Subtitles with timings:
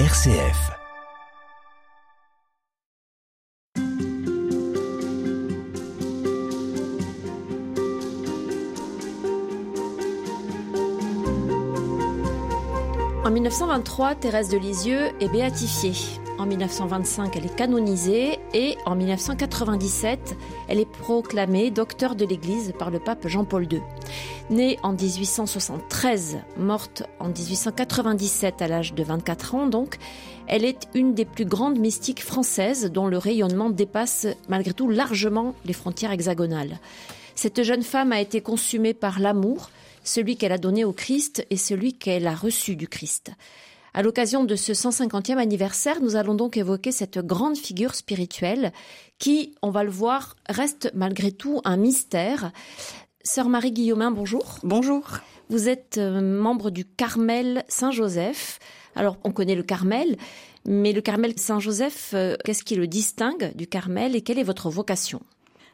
[0.00, 0.72] RCF.
[13.24, 15.92] En 1923, Thérèse de Lisieux est béatifiée.
[16.36, 20.36] En 1925, elle est canonisée et en 1997,
[20.68, 23.80] elle est proclamée docteur de l'Église par le pape Jean-Paul II.
[24.50, 29.98] Née en 1873, morte en 1897 à l'âge de 24 ans donc,
[30.48, 35.54] elle est une des plus grandes mystiques françaises dont le rayonnement dépasse malgré tout largement
[35.64, 36.80] les frontières hexagonales.
[37.36, 39.70] Cette jeune femme a été consumée par l'amour,
[40.02, 43.30] celui qu'elle a donné au Christ et celui qu'elle a reçu du Christ.
[43.96, 48.72] À l'occasion de ce 150e anniversaire, nous allons donc évoquer cette grande figure spirituelle
[49.20, 52.50] qui, on va le voir, reste malgré tout un mystère.
[53.22, 54.58] Sœur Marie Guillaumin, bonjour.
[54.64, 55.04] Bonjour.
[55.48, 58.58] Vous êtes euh, membre du Carmel Saint-Joseph.
[58.96, 60.16] Alors, on connaît le Carmel,
[60.66, 64.70] mais le Carmel Saint-Joseph, euh, qu'est-ce qui le distingue du Carmel et quelle est votre
[64.70, 65.20] vocation?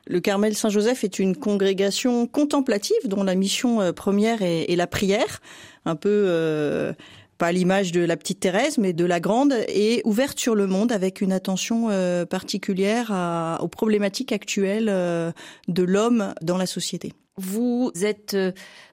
[0.06, 5.40] Le Carmel Saint-Joseph est une congrégation contemplative dont la mission euh, première est, la prière,
[5.84, 6.92] un peu euh,
[7.40, 10.92] pas l'image de la petite Thérèse, mais de la grande, et ouverte sur le monde
[10.92, 17.14] avec une attention euh, particulière aux problématiques actuelles de l'homme dans la société.
[17.38, 18.36] Vous êtes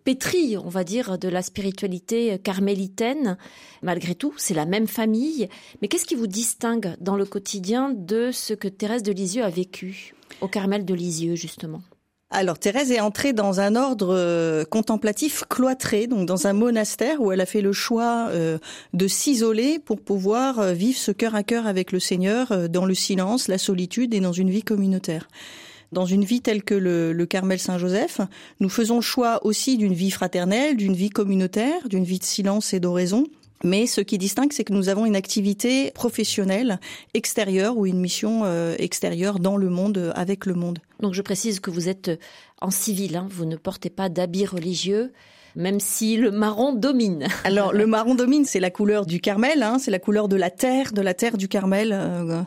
[0.06, 3.38] pétri, on va dire, de la spiritualité carmélitaine.
[3.82, 5.50] Malgré tout, c'est la même famille.
[5.82, 9.50] Mais qu'est-ce qui vous distingue dans le quotidien de ce que Thérèse de Lisieux a
[9.50, 11.82] vécu au Carmel de Lisieux, justement?
[12.30, 17.32] Alors Thérèse est entrée dans un ordre euh, contemplatif cloîtré, donc dans un monastère où
[17.32, 18.58] elle a fait le choix euh,
[18.94, 22.94] de s'isoler pour pouvoir euh, vivre ce cœur à cœur avec le Seigneur dans le
[22.94, 25.30] silence, la solitude et dans une vie communautaire.
[25.94, 28.20] Dans une vie telle que le, le Carmel Saint-Joseph,
[28.60, 32.74] nous faisons le choix aussi d'une vie fraternelle, d'une vie communautaire, d'une vie de silence
[32.74, 33.24] et d'oraison.
[33.64, 36.80] Mais ce qui distingue, c'est que nous avons une activité professionnelle
[37.14, 40.80] extérieure ou une mission euh, extérieure dans le monde, euh, avec le monde.
[41.00, 42.12] Donc je précise que vous êtes
[42.62, 45.12] en civil, hein, vous ne portez pas d'habits religieux
[45.58, 47.28] même si le marron domine.
[47.44, 50.50] Alors le marron domine, c'est la couleur du Carmel, hein, c'est la couleur de la
[50.50, 52.44] terre, de la terre du Carmel, euh,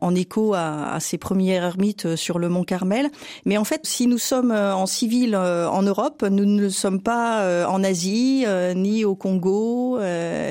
[0.00, 3.08] en écho à, à, ces premières ermites euh, sur le mont Carmel.
[3.46, 7.66] Mais en fait, si nous sommes euh, en civil en Europe, nous ne sommes pas
[7.66, 8.44] en Asie,
[8.74, 9.98] ni au Congo,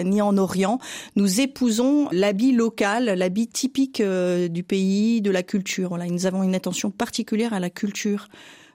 [0.04, 0.80] ni en Orient.
[1.16, 5.90] Nous épousons l'habit local, l'habit typique du pays, de la culture.
[5.90, 8.28] Voilà, nous avons une attention particulière à la culture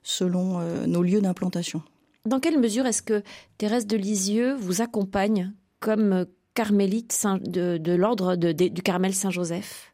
[0.03, 1.83] selon nos lieux d'implantation.
[2.27, 3.23] Dans quelle mesure est-ce que
[3.59, 6.25] Thérèse de Lisieux vous accompagne comme
[6.55, 9.94] carmélite de, l'ordre du Carmel Saint-Joseph?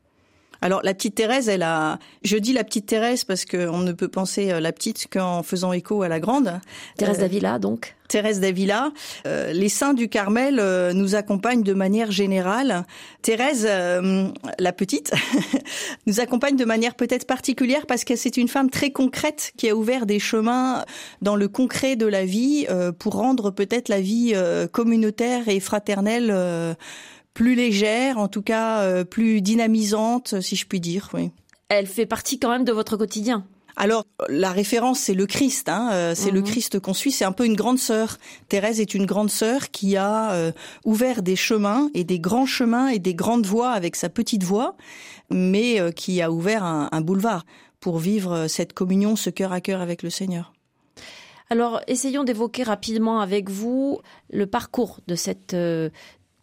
[0.62, 1.98] Alors la petite Thérèse, elle a.
[2.22, 5.72] Je dis la petite Thérèse parce qu'on ne peut penser euh, la petite qu'en faisant
[5.72, 6.60] écho à la grande.
[6.96, 7.96] Thérèse euh, d'Avila, donc.
[8.08, 8.90] Thérèse d'Avila.
[9.26, 12.84] Euh, les saints du Carmel euh, nous accompagnent de manière générale.
[13.22, 15.12] Thérèse, la petite,
[16.06, 19.76] nous accompagne de manière peut-être particulière parce que c'est une femme très concrète qui a
[19.76, 20.84] ouvert des chemins
[21.22, 22.66] dans le concret de la vie
[22.98, 24.34] pour rendre peut-être la vie
[24.72, 26.76] communautaire et fraternelle
[27.34, 31.08] plus légère, en tout cas euh, plus dynamisante, si je puis dire.
[31.14, 31.30] Oui.
[31.68, 33.44] Elle fait partie quand même de votre quotidien.
[33.76, 36.46] Alors la référence c'est le Christ, hein, euh, c'est le mhm.
[36.46, 38.18] Christ qu'on suit, c'est un peu une grande sœur.
[38.48, 40.52] Thérèse est une grande sœur qui a euh,
[40.84, 44.76] ouvert des chemins et des grands chemins et des grandes voies avec sa petite voix,
[45.30, 47.46] mais qui a ouvert un, un, boulevard
[47.78, 50.52] pour vivre cette communion, ce cœur à cœur avec le Seigneur.
[51.48, 55.56] Alors essayons d'évoquer rapidement avec vous le parcours de cette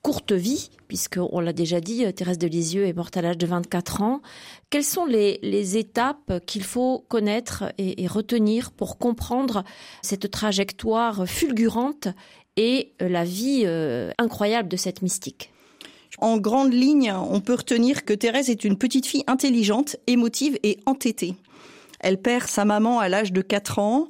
[0.08, 4.02] courte vie, puisqu'on l'a déjà dit, Thérèse de Lisieux est morte à l'âge de 24
[4.02, 4.22] ans.
[4.70, 9.66] Quelles sont les, étapes qu'il faut connaître et, retenir pour comprendre
[10.02, 12.08] cette trajectoire fulgurante
[12.56, 15.52] et la vie euh, incroyable de cette mystique?
[16.20, 20.80] En grande ligne, on peut retenir que Thérèse est une petite fille intelligente, émotive et
[20.86, 21.36] entêtée.
[22.00, 24.08] Elle perd sa maman à l'âge de 4 ans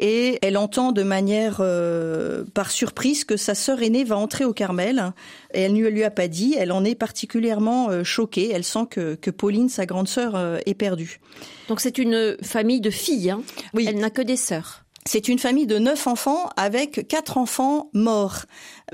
[0.00, 4.54] et elle entend de manière euh, par surprise que sa sœur aînée va entrer au
[4.54, 5.12] Carmel
[5.52, 6.56] et elle ne lui a pas dit.
[6.58, 8.50] Elle en est particulièrement euh, choquée.
[8.50, 11.20] Elle sent que, que Pauline, sa grande sœur, euh, est perdue.
[11.68, 13.30] Donc c'est une famille de filles.
[13.30, 13.42] Hein?
[13.74, 13.84] Oui.
[13.86, 14.79] Elle n'a que des sœurs.
[15.06, 18.44] C'est une famille de neuf enfants avec quatre enfants morts.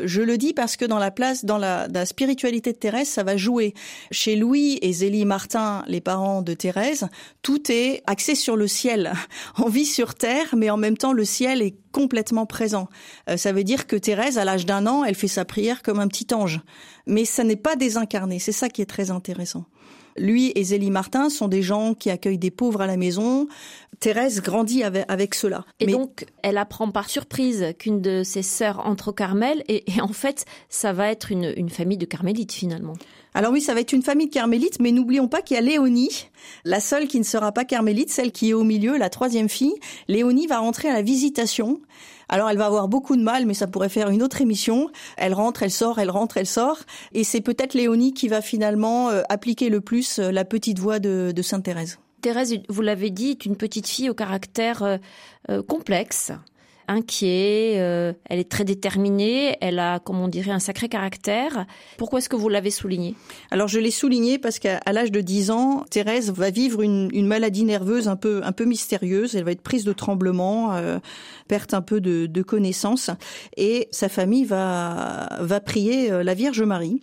[0.03, 3.37] Je le dis parce que dans la place, dans la, spiritualité de Thérèse, ça va
[3.37, 3.75] jouer.
[4.12, 7.08] Chez Louis et Zélie Martin, les parents de Thérèse,
[7.43, 9.14] tout est axé sur le ciel.
[9.58, 12.88] On vit sur terre, mais en même temps, le ciel est complètement présent.
[13.29, 15.99] Euh, ça veut dire que Thérèse, à l'âge d'un an, elle fait sa prière comme
[15.99, 16.61] un petit ange.
[17.06, 18.38] Mais ça n'est pas désincarné.
[18.38, 19.64] C'est ça qui est très intéressant.
[20.19, 23.47] Lui et Zélie Martin sont des gens qui accueillent des pauvres à la maison.
[24.01, 25.65] Thérèse grandit avec, cela.
[25.81, 30.09] Et donc, elle apprend par surprise qu'une de ses sœurs entre au Carmel, et, en
[30.09, 32.95] fait, ça va être une, une famille de carmélites finalement.
[33.37, 35.63] Alors oui, ça va être une famille de carmélites, mais n'oublions pas qu'il y a
[35.63, 36.29] Léonie,
[36.65, 39.75] la seule qui ne sera pas carmélite, celle qui est au milieu, la troisième fille.
[40.09, 41.81] Léonie va rentrer à la visitation.
[42.28, 44.90] Alors elle va avoir beaucoup de mal, mais ça pourrait faire une autre émission.
[45.17, 46.78] Elle rentre, elle sort, elle rentre, elle sort.
[47.12, 50.99] Et c'est peut-être Léonie qui va finalement euh, appliquer le plus euh, la petite voix
[50.99, 51.99] de, Sainte Thérèse.
[52.23, 54.99] Thérèse, vous l'avez dit, est une petite fille au caractère
[55.49, 56.32] euh, complexe
[56.88, 61.67] inquiet, euh, elle est très déterminée, elle a, comme on dirait, un sacré caractère.
[61.97, 63.15] Pourquoi est-ce que vous l'avez souligné?
[63.50, 67.65] Alors je l'ai souligné parce qu'à l'âge de 10 ans, Thérèse va vivre une, maladie
[67.65, 69.35] nerveuse un peu, un peu mystérieuse.
[69.35, 70.99] Elle va être prise de tremblement, euh,
[71.49, 73.11] perte un peu de, de connaissance,
[73.56, 77.00] et sa famille va, va prier euh, la Vierge Marie.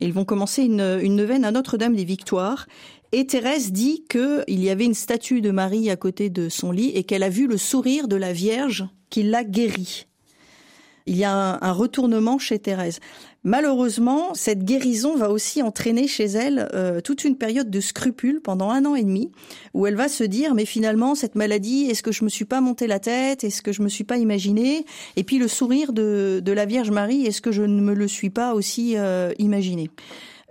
[0.00, 2.66] Ils vont commencer une, une neuvaine à Notre-Dame des Victoires
[3.16, 6.90] et Thérèse dit qu'il y avait une statue de Marie à côté de son lit
[6.96, 10.08] et qu'elle a vu le sourire de la Vierge qui l'a guérie.
[11.06, 12.98] Il y a un, retournement chez Thérèse.
[13.44, 18.70] Malheureusement, cette guérison va aussi entraîner chez elle euh, toute une période de scrupules pendant
[18.70, 19.30] un an et demi,
[19.72, 22.60] où elle va se dire mais finalement cette maladie, est-ce que je me suis pas
[22.60, 24.84] monté la tête, est-ce que je me suis pas imaginé,
[25.14, 28.30] et puis le sourire de, la Vierge Marie, est-ce que je ne me le suis
[28.30, 29.90] pas aussi euh, imaginé?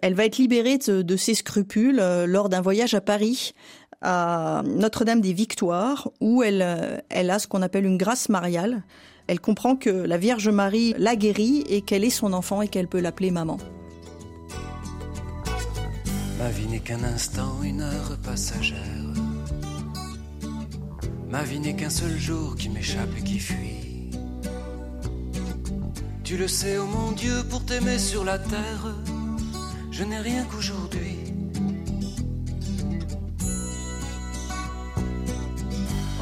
[0.02, 3.54] Elle va être libérée de, ses scrupules euh, lors d'un voyage à Paris
[4.04, 8.84] à Notre-Dame des Victoires, où elle, euh, elle a ce qu'on appelle une grâce mariale.
[9.28, 12.88] Elle comprend que la Vierge Marie l'a guérie et qu'elle est son enfant et qu'elle
[12.88, 13.58] peut l'appeler maman.
[16.38, 18.78] Ma vie n'est qu'un instant, une heure passagère.
[21.30, 24.12] Ma vie n'est qu'un seul jour qui m'échappe et qui fuit.
[26.24, 28.94] Tu le sais, oh mon Dieu, pour t'aimer sur la terre
[29.94, 31.23] je n'ai rien qu'aujourd'hui.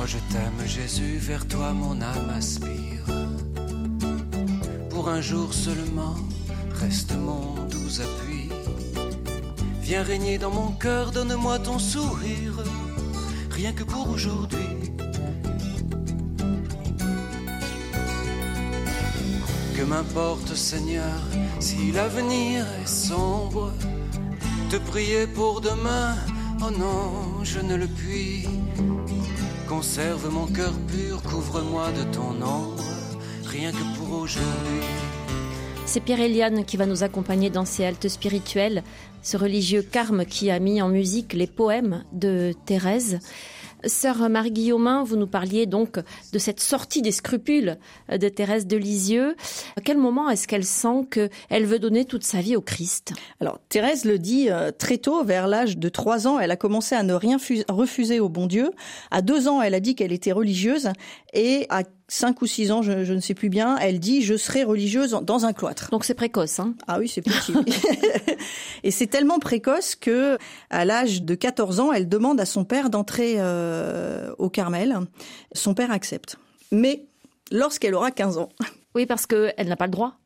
[0.04, 3.06] Oh, je t'aime Jésus, vers toi mon âme aspire.
[4.90, 6.16] Pour un jour seulement,
[6.74, 8.50] reste mon doux appui.
[9.84, 12.64] Viens régner dans mon cœur, donne-moi ton sourire,
[13.52, 14.74] rien que pour aujourd'hui.
[19.78, 21.22] Que m'importe Seigneur
[21.60, 23.72] si l'avenir est sombre,
[24.72, 26.16] te prier pour demain,
[26.64, 28.48] oh non, je ne le puis.
[29.72, 32.84] Conserve mon cœur pur, couvre-moi de ton ombre,
[33.46, 34.82] rien que pour aujourd'hui.
[35.86, 38.84] C'est Pierre Eliane qui va nous accompagner dans ces haltes spirituelles,
[39.22, 43.20] ce religieux carme qui a mis en musique les poèmes de Thérèse.
[43.86, 46.00] Sœur Marie-Guillaumin, vous nous parliez donc
[46.34, 47.78] de cette sortie des scrupules
[48.10, 49.36] de Thérèse de Lisieux.
[49.78, 53.14] À quel moment est-ce qu'elle sent qu'elle veut donner toute sa vie au Christ?
[53.40, 56.96] Alors, Thérèse le dit euh, très tôt, vers l'âge de trois ans, elle a commencé
[56.96, 57.38] à ne rien
[57.70, 58.72] refuser au bon Dieu.
[59.10, 60.90] À deux ans, elle a dit qu'elle était religieuse.
[61.34, 64.66] Et à cinq ou six ans, je, ne sais plus bien, elle dit je serai
[64.66, 65.90] religieuse dans un cloître.
[65.92, 67.54] Donc c'est précoce, hein Ah oui, c'est petit.
[68.84, 70.38] et c'est tellement précoce que
[70.70, 75.00] à l'âge de 14 ans, elle demande à son père d'entrer euh, au Carmel.
[75.54, 76.38] Son père accepte.
[76.74, 77.06] Mais
[77.50, 78.50] lorsqu'elle aura 15 ans.
[78.94, 80.18] Oui, parce qu'elle n'a pas le droit.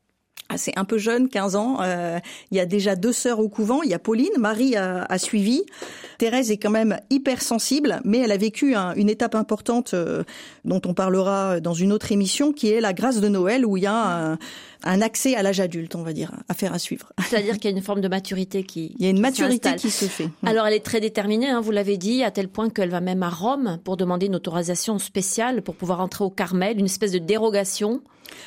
[0.47, 1.77] Ah, c'est un peu jeune, 15 ans.
[1.81, 2.19] Euh,
[2.51, 3.81] il y a déjà deux sœurs au couvent.
[3.81, 5.63] Il y a Pauline, Marie a, suivi.
[6.19, 10.23] Thérèse est quand même hypersensible, mais elle a vécu une étape importante euh,
[10.63, 13.83] dont on parlera dans une autre émission, qui est la grâce de Noël, où il
[13.83, 14.37] y a
[14.83, 17.11] un, accès à l'âge adulte, on va dire, à faire à suivre.
[17.27, 18.95] C'est-à-dire qu'il y a une forme de maturité qui.
[18.99, 20.29] Il y a une maturité qui se fait.
[20.45, 23.23] Alors elle est très déterminée, hein, vous l'avez dit, à tel point qu'elle va même
[23.23, 27.17] à Rome pour demander une autorisation spéciale pour pouvoir entrer au Carmel, une espèce de
[27.19, 28.01] dérogation.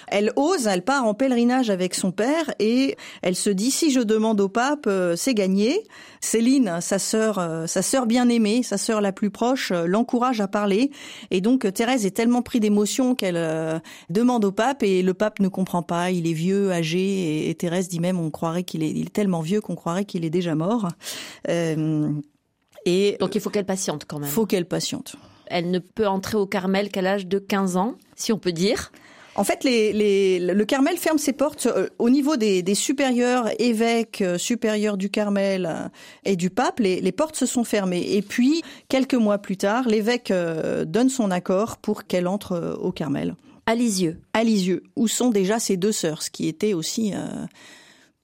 [0.09, 4.00] Elle ose, elle part en pèlerinage avec son père et elle se dit si je
[4.00, 5.82] demande au pape, euh, c'est gagné.
[6.20, 10.49] Céline, sa sœur, euh, sa sœur bien-aimée, sa sœur la plus proche, euh, l'encourage à
[10.49, 10.90] parler
[11.30, 13.80] et donc Thérèse est tellement prise d'émotion qu'elle
[14.11, 17.88] demande au pape et le pape ne comprend pas, il est vieux, âgé et, Thérèse
[17.88, 20.54] dit même on croirait qu'il est, il est tellement vieux qu'on croirait qu'il est déjà
[20.54, 20.88] mort.
[21.49, 24.30] et donc il faut qu'elle patiente quand même.
[24.30, 25.16] Faut qu'elle patiente.
[25.47, 28.92] Elle ne peut entrer au Carmel qu'à l'âge de 15 ans, si on peut dire.
[29.38, 34.97] En fait, le Carmel ferme ses portes euh, au niveau des, supérieurs, évêques euh, supérieurs
[34.97, 35.88] du Carmel euh,
[36.25, 36.80] et du pape.
[36.80, 38.04] Les, portes se sont fermées.
[38.16, 43.37] Et puis, quelques mois plus tard, l'évêque donne son accord pour qu'elle entre au Carmel.
[43.66, 44.21] À Lisieux.
[44.33, 47.12] À Lisieux, où sont déjà ses deux sœurs, ce qui était aussi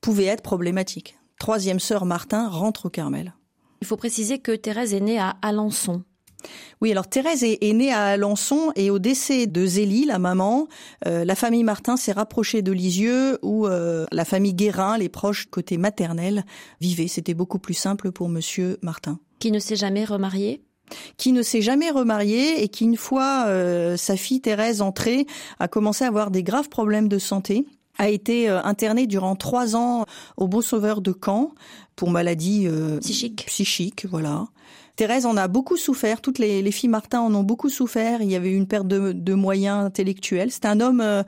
[0.01, 1.17] pouvait être problématique.
[1.39, 3.35] Troisième sœur Martin rentre au Carmel.
[3.83, 6.03] Il faut préciser que Thérèse est née à Alençon.
[6.81, 10.69] Oui, alors Thérèse est, née à Alençon et au décès de Zélie, la maman,
[11.07, 15.47] euh, la famille Martin s'est rapprochée de Lisieux où euh, la famille Guérin, les proches
[15.47, 16.45] côté maternel,
[16.81, 17.09] vivaient.
[17.09, 19.19] C'était beaucoup plus simple pour monsieur Martin.
[19.39, 20.63] Qui ne s'est jamais remarié?
[21.17, 25.27] Qui ne s'est jamais remarié et qui, une fois euh, sa fille Thérèse entrée,
[25.59, 27.65] a commencé à avoir des graves problèmes de santé
[27.97, 30.05] a été internée durant trois ans
[30.37, 31.53] au Beau Sauveur de Caen
[31.95, 32.67] pour maladie
[33.01, 33.45] psychique.
[33.47, 34.49] Psychique, voilà.
[34.97, 38.37] Thérèse en a beaucoup souffert, toutes les, filles Martin en ont beaucoup souffert, il y
[38.37, 40.53] avait une perte de, moyens intellectuels.
[40.53, 41.23] C'est un homme euh,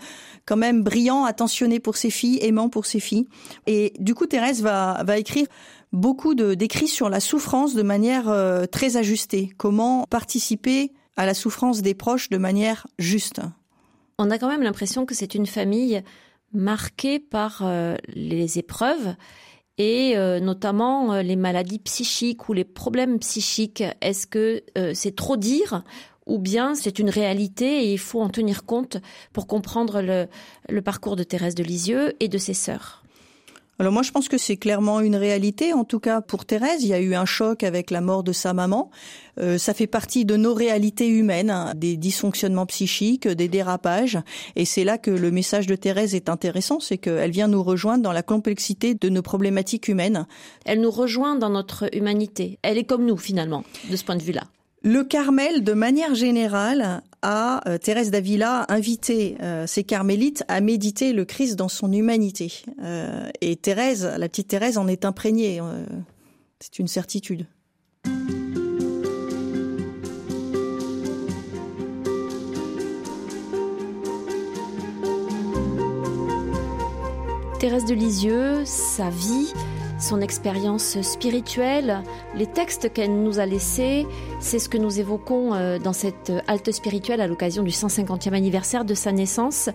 [0.44, 3.26] quand même brillant, attentionné pour ses filles, aimant pour ses filles.
[3.66, 5.46] Et du coup, Thérèse va, va écrire
[5.92, 9.50] beaucoup d'écrits sur la souffrance de manière euh, très ajustée.
[9.56, 13.40] Comment participer à la souffrance des proches de manière juste.
[14.18, 16.02] On a quand même l'impression que c'est une famille
[16.52, 19.14] marquée par euh, les épreuves
[19.78, 23.84] et euh, notamment euh, les maladies psychiques ou les problèmes psychiques.
[24.00, 25.82] Est-ce que euh, c'est trop dire
[26.26, 28.96] ou bien c'est une réalité et il faut en tenir compte
[29.32, 33.04] pour comprendre le, parcours de Thérèse de Lisieux et de ses sœurs?
[33.78, 36.88] Alors moi je pense que c'est clairement une réalité, en tout cas pour Thérèse, il
[36.88, 38.90] y a eu un choc avec la mort de sa maman.
[39.38, 44.18] Euh, ça fait partie de nos réalités humaines, hein, des dysfonctionnements psychiques, des dérapages,
[44.56, 48.02] et c'est là que le message de Thérèse est intéressant, c'est qu'elle vient nous rejoindre
[48.02, 50.26] dans la complexité de nos problématiques humaines.
[50.64, 52.58] Elle nous rejoint dans notre humanité.
[52.62, 54.44] Elle est comme nous finalement, de ce point de vue-là.
[54.82, 61.12] Le Carmel, de manière générale, a euh, Thérèse d'Avila invité euh, ses carmélites à méditer
[61.12, 62.62] le Christ dans son humanité.
[62.82, 65.60] Euh, et Thérèse, la petite Thérèse, en est imprégnée.
[66.60, 67.46] C'est une certitude.
[77.58, 79.52] Thérèse de Lisieux, sa vie,
[79.98, 82.02] son expérience spirituelle,
[82.34, 84.06] les textes qu'elle nous a laissés,
[84.46, 88.84] c'est ce que nous évoquons euh, dans cette halte spirituelle à l'occasion du 150e anniversaire
[88.84, 89.70] de sa naissance.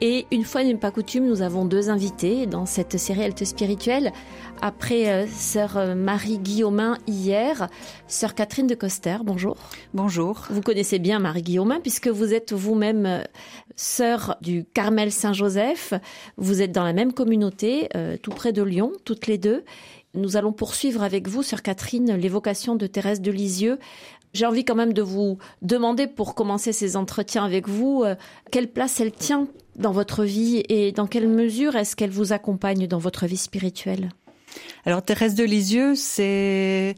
[0.00, 4.12] Et une fois n'est pas coutume, nous avons deux invités dans cette série halte spirituelle.
[4.60, 7.68] Après euh, sœur euh, Marie Guillaumin hier,
[8.06, 9.56] sœur Catherine de Coster, bonjour.
[9.92, 10.46] Bonjour.
[10.50, 13.24] Vous connaissez bien Marie Guillaumin puisque vous êtes vous-même
[13.74, 15.94] sœur du Carmel Saint-Joseph.
[16.36, 17.88] Vous êtes dans la même communauté,
[18.22, 19.64] tout près de Lyon, toutes les deux.
[20.14, 23.78] Nous allons poursuivre avec vous, sœur Catherine, l'évocation de Thérèse de Lisieux.
[24.34, 28.14] J'ai envie quand même de vous demander, pour commencer ces entretiens avec vous, euh,
[28.50, 32.86] quelle place elle tient dans votre vie et dans quelle mesure est-ce qu'elle vous accompagne
[32.86, 34.10] dans votre vie spirituelle?
[34.84, 36.94] Alors Thérèse de Lisieux, c'est,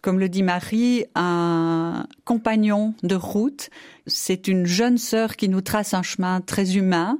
[0.00, 3.68] comme le dit Marie, un compagnon de route.
[4.06, 7.18] C'est une jeune sœur qui nous trace un chemin très humain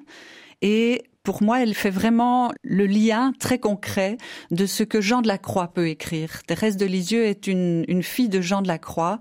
[0.62, 4.18] et pour moi, elle fait vraiment le lien très concret
[4.50, 6.42] de ce que Jean de la Croix peut écrire.
[6.46, 9.18] Thérèse de Lisieux est une, une fille de Jean de la Croix.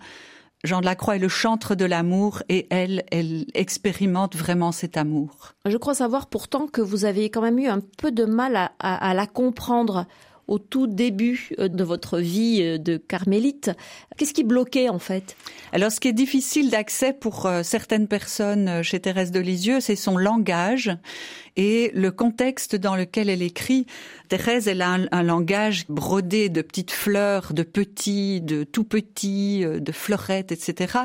[0.66, 4.98] Jean de la Croix est le chantre de l'amour et elle, elle expérimente vraiment cet
[4.98, 5.54] amour.
[5.66, 8.70] Je crois savoir pourtant que vous avez quand même eu un peu de mal à,
[8.80, 10.06] à la comprendre
[10.48, 13.72] au tout début euh, de votre vie euh, de carmélite.
[14.18, 15.36] Qu'est-ce qui bloquait en fait?
[15.72, 19.96] Alors ce qui est difficile d'accès pour euh, certaines personnes chez Thérèse de Lisieux, c'est
[19.96, 20.92] son langage
[21.56, 23.86] et le contexte dans lequel elle écrit.
[24.30, 29.92] Thérèse, elle a un, langage brodé de petites fleurs, de petits, de tout petits, de
[29.92, 31.00] fleurettes, etc.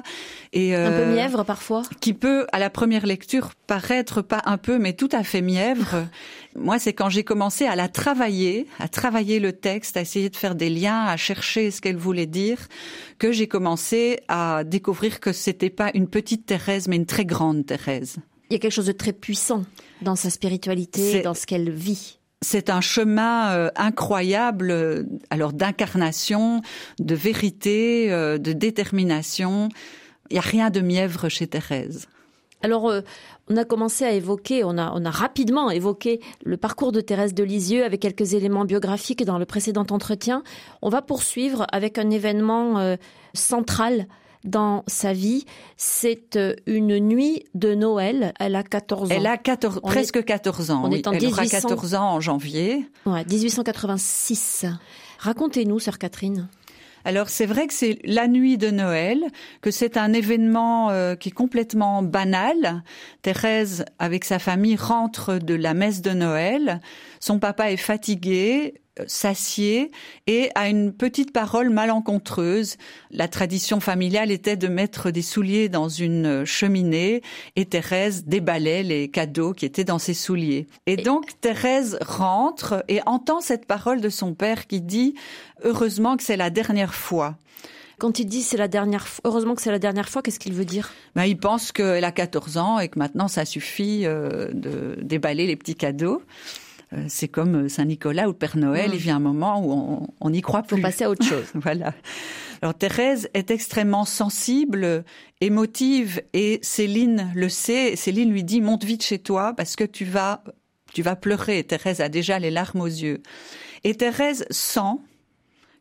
[0.52, 1.82] Et un peu mièvre parfois.
[2.00, 6.06] Qui peut, à la première lecture, paraître pas un peu, mais tout à fait mièvre.
[6.56, 10.36] Moi, c'est quand j'ai commencé à la travailler, à travailler le texte, à essayer de
[10.36, 12.68] faire des liens, à chercher ce qu'elle voulait dire,
[13.18, 17.66] que j'ai commencé à découvrir que c'était pas une petite Thérèse, mais une très grande
[17.66, 18.16] Thérèse.
[18.50, 19.64] Il y a quelque chose de très puissant
[20.02, 22.18] dans sa spiritualité, dans ce qu'elle vit.
[22.40, 26.62] C'est un chemin euh, incroyable, euh, alors d'incarnation,
[27.00, 29.68] de vérité, euh, de détermination.
[30.30, 32.06] Il n'y a rien de mièvre chez Thérèse.
[32.62, 33.02] Alors, euh,
[33.48, 37.32] on a commencé à évoquer, on a, on a rapidement évoqué le parcours de Thérèse
[37.32, 40.42] de Lisieux avec quelques éléments biographiques dans le précédent entretien.
[40.82, 42.96] On va poursuivre avec un événement euh,
[43.34, 44.06] central
[44.48, 45.44] dans sa vie.
[45.76, 48.32] C'est euh, une nuit de Noël.
[48.40, 49.14] Elle a 14 ans.
[49.14, 50.82] Elle a 14, presque 14 ans.
[50.84, 52.86] On est en Elle aura 14 ans en janvier.
[53.06, 54.66] Ouais, 1886.
[55.18, 56.48] Racontez-nous, sœur Catherine.
[57.04, 59.24] Alors c'est vrai que c'est la nuit de Noël,
[59.62, 62.82] que c'est un événement euh, qui est complètement banal.
[63.22, 66.80] Thérèse, avec sa famille, rentre de la messe de Noël.
[67.20, 68.74] Son papa est fatigué,
[69.06, 69.90] s'assied
[70.26, 72.76] et a une petite parole malencontreuse.
[73.10, 77.22] La tradition familiale était de mettre des souliers dans une cheminée
[77.56, 80.66] et Thérèse déballait les cadeaux qui étaient dans ses souliers.
[80.86, 85.14] Et donc Thérèse rentre et entend cette parole de son père qui dit
[85.62, 87.36] heureusement que c'est la dernière fois.
[87.98, 90.52] Quand il dit c'est la dernière fois, heureusement que c'est la dernière fois, qu'est-ce qu'il
[90.52, 90.92] veut dire?
[91.16, 95.46] Ben, Il pense qu'elle a 14 ans et que maintenant ça suffit euh, de déballer
[95.46, 96.22] les petits cadeaux.
[96.92, 98.94] Euh, c'est comme euh, Saint-Nicolas ou Père Noël, mm.
[98.94, 100.76] il vient un moment où on n'y croit plus.
[100.76, 101.46] Faut passer à autre chose.
[101.54, 101.92] voilà.
[102.62, 105.04] Alors Thérèse est extrêmement sensible,
[105.40, 107.94] émotive et Céline le sait.
[107.94, 110.42] Céline lui dit monte vite chez toi parce que tu vas
[110.92, 111.62] tu vas pleurer.
[111.62, 113.22] Thérèse a déjà les larmes aux yeux.
[113.84, 114.98] Et Thérèse sent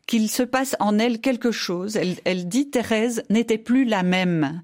[0.06, 1.96] qu'il se passe en elle quelque chose.
[1.96, 4.62] Elle, elle dit Thérèse n'était plus la même.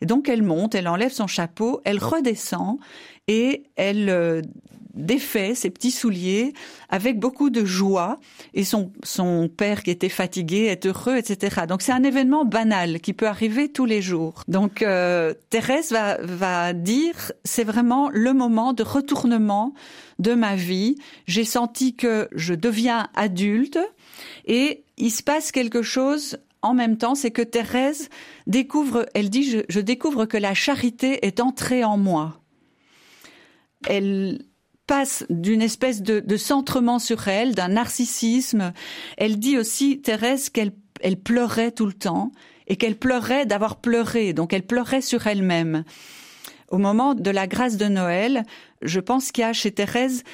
[0.00, 2.78] Et donc elle monte, elle enlève son chapeau, elle redescend
[3.26, 4.42] et elle euh,
[4.94, 6.52] défait ses petits souliers
[6.88, 8.18] avec beaucoup de joie
[8.54, 11.62] et son, son père qui était fatigué est heureux, etc.
[11.68, 14.42] Donc c'est un événement banal qui peut arriver tous les jours.
[14.48, 19.74] Donc euh, Thérèse va, va dire c'est vraiment le moment de retournement
[20.18, 20.96] de ma vie.
[21.26, 23.78] J'ai senti que je deviens adulte
[24.46, 28.08] et il se passe quelque chose en même temps, c'est que Thérèse
[28.46, 32.40] découvre, elle dit, je, je découvre que la charité est entrée en moi.
[33.86, 34.46] Elle
[34.86, 38.72] passe d'une espèce de, centrement sur elle, d'un narcissisme.
[39.16, 42.32] Elle dit aussi, Thérèse, qu'elle elle pleurait tout le temps
[42.66, 45.84] et qu'elle pleurait d'avoir pleuré, donc elle pleurait sur elle-même.
[46.70, 48.44] Au moment de la grâce de Noël,
[48.80, 50.24] je pense qu'il y a chez Thérèse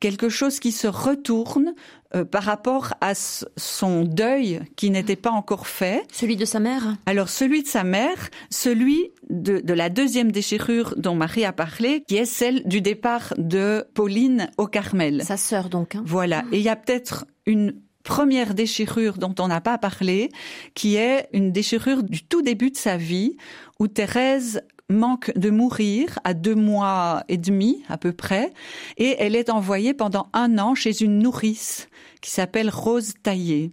[0.00, 1.74] quelque chose qui se retourne
[2.14, 6.04] euh, par rapport à son deuil qui n'était pas encore fait.
[6.12, 10.94] Celui de sa mère Alors celui de sa mère, celui de, de, la deuxième déchirure
[10.96, 15.22] dont Marie a parlé, qui est celle du départ de Pauline au Carmel.
[15.24, 15.94] Sa sœur donc.
[15.94, 16.02] Hein.
[16.04, 16.44] Voilà.
[16.50, 20.30] Et il y a peut-être une première déchirure dont on n'a pas parlé,
[20.74, 23.36] qui est une déchirure du tout début de sa vie,
[23.78, 28.52] où Thérèse manque de mourir à deux mois et demi à peu près,
[28.96, 31.88] et elle est envoyée pendant un an chez une nourrice
[32.20, 33.72] qui s'appelle Rose Taillé.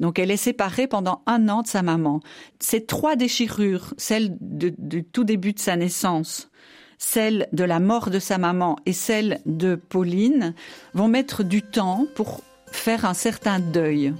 [0.00, 2.20] Donc elle est séparée pendant un an de sa maman.
[2.60, 6.50] Ces trois déchirures, celle du tout début de sa naissance,
[6.98, 10.54] celle de la mort de sa maman et celle de Pauline,
[10.94, 14.12] vont mettre du temps pour faire un certain deuil.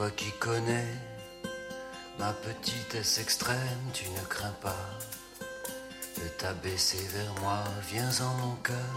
[0.00, 0.94] Toi qui connais
[2.18, 4.88] ma petitesse extrême, tu ne crains pas
[6.16, 7.62] de t'abaisser vers moi.
[7.90, 8.96] Viens en mon cœur,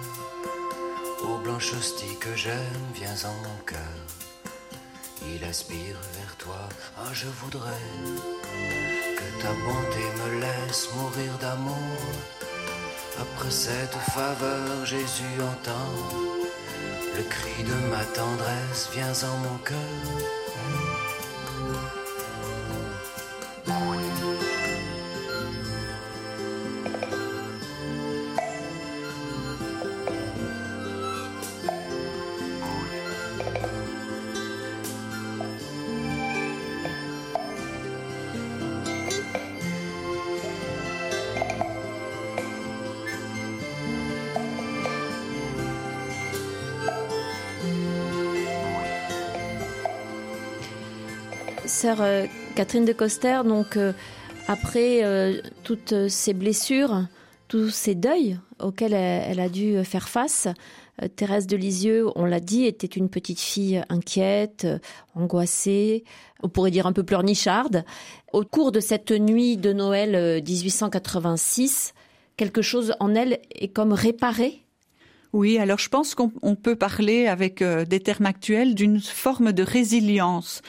[1.26, 4.00] ô blanche hostie que j'aime, viens en mon cœur.
[5.28, 7.90] Il aspire vers toi, ah je voudrais
[9.18, 12.00] que ta bonté me laisse mourir d'amour.
[13.20, 15.92] Après cette faveur, Jésus entend
[17.18, 20.43] le cri de ma tendresse, viens en mon cœur.
[51.84, 53.94] Sœur euh, Catherine de Coster, donc euh,
[54.48, 57.08] après euh, toutes ces blessures,
[57.48, 60.48] tous ces deuils auxquels elle, a dû faire face,
[61.16, 64.68] Thérèse de Lisieux, on l'a dit, était une petite fille inquiète,
[65.16, 66.04] angoissée,
[66.44, 67.84] on pourrait dire un peu pleurnicharde.
[68.32, 71.94] Au cours de cette nuit de Noël 1886,
[72.38, 74.60] quelque chose en elle est comme réparé?
[75.34, 80.62] Oui, alors je pense qu'on peut parler avec des termes actuels d'une forme de résilience.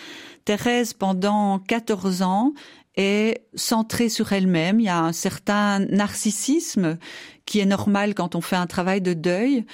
[0.45, 2.53] Thérèse, pendant 14 ans,
[2.97, 4.81] est centrée sur elle-même.
[4.81, 6.99] Il y a un certain narcissisme
[7.47, 9.65] qui est normal quand on fait un travail de deuil.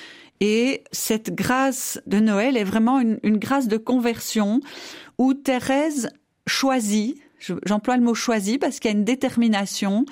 [0.41, 4.61] Et cette grâce de Noël est vraiment une, grâce de conversion
[5.19, 6.09] où Thérèse
[6.47, 7.21] choisit,
[7.67, 10.07] j'emploie le mot choisit parce qu'il y a une détermination,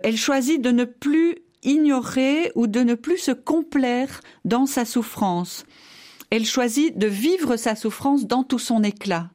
[0.00, 5.64] elle choisit de ne plus ignorer ou de ne plus se complaire dans sa souffrance.
[6.28, 9.30] Elle choisit de vivre sa souffrance dans tout son éclat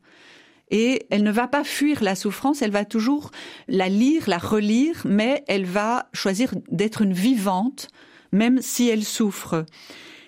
[0.70, 3.32] et elle ne va pas fuir la souffrance, elle va toujours
[3.68, 7.88] la lire, la relire, mais elle va choisir d'être une vivante,
[8.32, 9.66] même si elle souffre.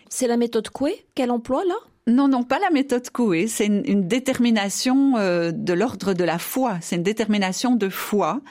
[0.10, 1.76] C'est la méthode Coué qu'elle emploie là?
[2.08, 3.48] Non, non, pas la méthode Coué.
[3.48, 6.78] C'est une, détermination euh, de l'ordre de la foi.
[6.82, 8.42] C'est une détermination de foi.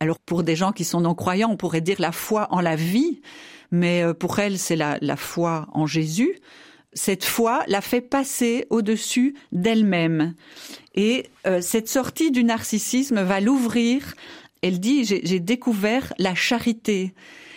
[0.00, 3.20] Alors pour des gens qui sont non-croyants, on pourrait dire la foi en la vie,
[3.70, 6.36] mais euh, pour elle, c'est la, la foi en Jésus.
[6.96, 10.34] Cette foi la fait passer au-dessus d'elle-même.
[10.94, 14.14] Et euh, cette sortie du narcissisme va l'ouvrir.
[14.62, 17.14] Elle dit, j'ai découvert la charité.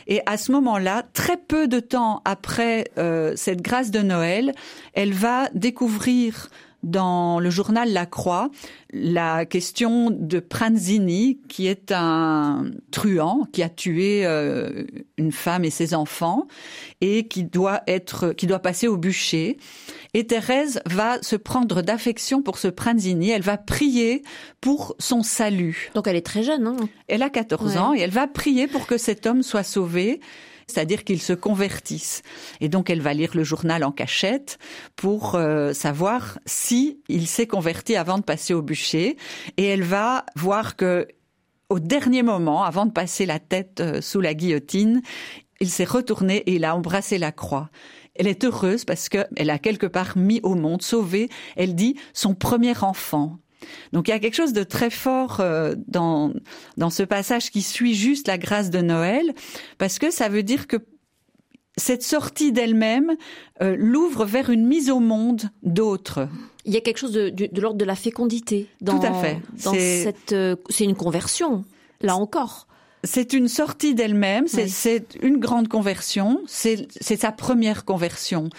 [0.08, 4.54] Et à ce moment-là, très peu de temps après euh, cette grâce de Noël,
[4.94, 6.50] elle va découvrir
[6.84, 8.50] dans le journal La Croix
[8.92, 14.84] la question de Pranzini, qui est un truand qui a tué euh,
[15.18, 16.48] une femme et ses enfants
[17.02, 19.58] et qui doit être, qui doit passer au bûcher.
[20.16, 23.30] Et Thérèse va se prendre d'affection pour ce Pranzini.
[23.30, 24.24] Elle va prier
[24.60, 25.92] pour son salut.
[25.94, 28.88] Donc elle est très jeune, hein Elle a 14 ans et elle va prier pour
[28.88, 30.20] que cet homme soit sauvé
[30.70, 32.22] c'est-à-dire qu'ils se convertissent.
[32.62, 34.58] Et donc elle va lire le journal en cachette
[34.96, 39.18] pour euh, savoir si il s'est converti avant de passer au bûcher.
[39.58, 41.08] Et elle va voir que
[41.70, 45.02] au dernier moment, avant de passer la tête euh, sous la guillotine,
[45.60, 47.70] il s'est retourné et il a embrassé la croix.
[48.16, 52.34] Elle est heureuse parce qu'elle a quelque part mis au monde, sauvé, elle dit, son
[52.34, 53.38] premier enfant.
[53.94, 56.34] Donc il y a quelque chose de très fort euh, dans,
[56.78, 59.34] dans ce passage qui suit juste la grâce de Noël,
[59.78, 60.78] parce que ça veut dire que
[61.78, 63.16] cette sortie d'elle-même
[63.62, 66.28] euh, l'ouvre vers une mise au monde d'autres.
[66.66, 69.40] Il y a quelque chose de, de, l'ordre de la fécondité dans, Tout à fait.
[69.58, 71.64] cette, euh, c'est une conversion,
[72.02, 72.68] là encore.
[73.06, 78.50] C'est une sortie d'elle-même, c'est une grande conversion, c'est sa première conversion.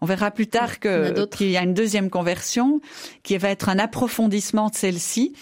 [0.00, 2.80] On verra plus tard qu'il y a une deuxième conversion
[3.22, 5.32] qui va être un approfondissement de celle-ci.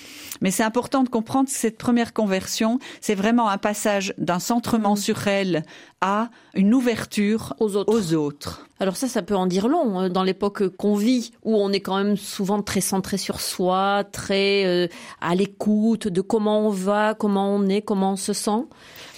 [0.41, 4.95] Mais c'est important de comprendre que cette première conversion, c'est vraiment un passage d'un centrement
[4.95, 4.99] mm.
[4.99, 5.65] sur elle
[6.01, 8.67] à une ouverture aux autres.
[8.79, 11.81] Alors ça, ça peut en dire long hein, dans l'époque qu'on vit, où on est
[11.81, 14.89] quand même souvent très centré sur soi, très euh,
[15.21, 18.67] à l'écoute de comment on va, comment on est, comment on se sent.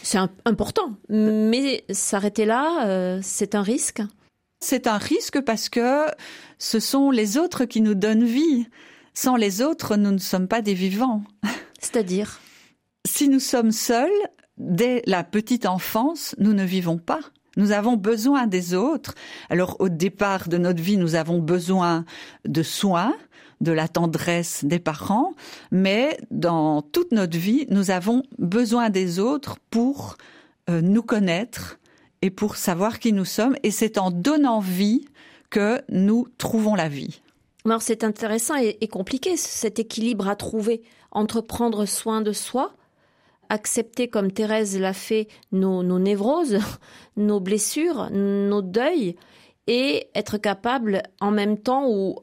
[0.03, 4.01] C'est important, mais s'arrêter là, euh, c'est un risque.
[4.61, 6.07] C'est un risque parce que
[6.59, 8.67] ce sont les autres qui nous donnent vie.
[9.15, 11.23] Sans les autres, nous ne sommes pas des vivants.
[11.81, 12.41] C'est-à-dire?
[13.07, 14.11] Si nous sommes seuls,
[14.59, 17.21] dès la petite enfance, nous ne vivons pas.
[17.57, 19.15] Nous avons besoin des autres.
[19.51, 22.05] Alors au départ de notre vie, nous avons besoin
[22.45, 23.15] de soins,
[23.61, 25.35] de la tendresse des parents,
[25.73, 30.17] mais dans toute notre vie, nous avons besoin des autres pour
[30.71, 31.78] euh, nous connaître,
[32.23, 33.57] et pour savoir qui nous sommes.
[33.63, 35.07] Et c'est en donnant vie
[35.51, 37.21] que nous trouvons la vie.
[37.81, 42.75] C'est intéressant et, compliqué cet équilibre à trouver entre prendre soin de soi,
[43.51, 46.59] accepter comme Thérèse l'a fait nos, névroses,
[47.17, 49.17] nos blessures, nos deuils,
[49.67, 52.17] et être capable en même temps ou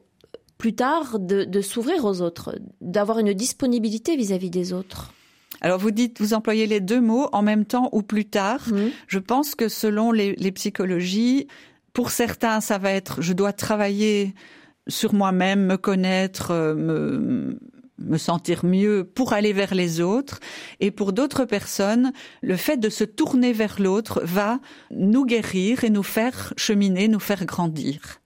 [0.58, 5.12] plus tard de, s'ouvrir aux autres, d'avoir une disponibilité vis à -vis des autres.
[5.60, 8.60] Alors vous dites, vous employez les deux mots en même temps ou plus tard.
[8.68, 8.76] Mmh.
[9.06, 11.46] Je pense que selon les, psychologies,
[11.92, 14.34] pour certains, ça va être je dois travailler
[14.88, 17.58] sur moi-même, me connaître, euh, me,
[17.98, 20.40] me sentir mieux pour aller vers les autres.
[20.80, 25.90] Et pour d'autres personnes, le fait de se tourner vers l'autre va nous guérir et
[25.90, 28.20] nous faire cheminer, nous faire grandir.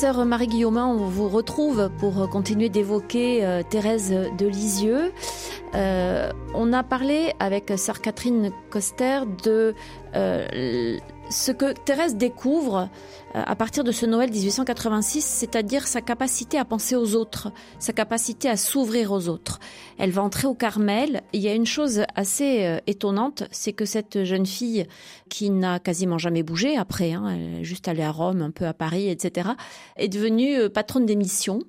[0.00, 5.12] Sœur Marie-Guillaumin, on vous retrouve pour continuer d'évoquer euh, Thérèse de Lisieux.
[5.74, 9.74] Euh, on a parlé avec Sœur Catherine Coster de
[10.14, 10.98] euh,
[11.30, 12.88] ce que Thérèse découvre
[13.34, 17.92] euh, à partir de ce Noël 1886, c'est-à-dire sa capacité à penser aux autres, sa
[17.92, 19.58] capacité à s'ouvrir aux autres.
[19.98, 21.22] Elle va entrer au Carmel.
[21.32, 24.86] il y a une chose assez euh, étonnante, c'est que cette jeune fille
[25.28, 28.66] qui n'a quasiment jamais bougé après, hein, elle est juste allée à Rome, un peu
[28.66, 29.50] à Paris, etc.,
[29.96, 31.60] est devenue euh, patronne des missions.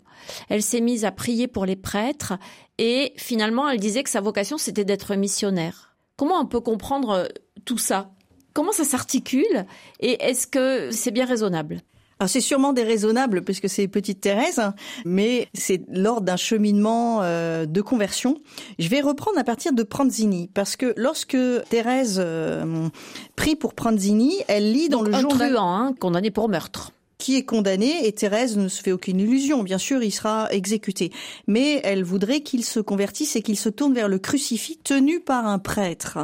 [0.47, 2.33] Elle s'est mise à prier pour les prêtres
[2.77, 5.95] et finalement elle disait que sa vocation c'était d'être missionnaire.
[6.17, 7.29] Comment on peut comprendre
[7.63, 8.11] tout ça?
[8.59, 9.65] Comment ça s'articule
[10.01, 11.79] et est-ce que c'est bien raisonnable?
[12.19, 14.61] Alors c'est sûrement déraisonnable puisque c'est petite Thérèse,
[15.05, 18.41] mais c'est lors d'un cheminement euh, de conversion.
[18.77, 21.37] Je vais reprendre à partir de Pranzini parce que lorsque
[21.69, 22.89] Thérèse euh,
[23.37, 27.35] prie pour Pranzini, elle lit dans le un journal truand, hein, condamné pour meurtre qui
[27.35, 29.61] est condamné et Thérèse ne se fait aucune illusion.
[29.61, 31.11] Bien sûr, il sera exécuté.
[31.47, 35.45] Mais elle voudrait qu'il se convertisse et qu'il se tourne vers le crucifix tenu par
[35.45, 36.17] un prêtre.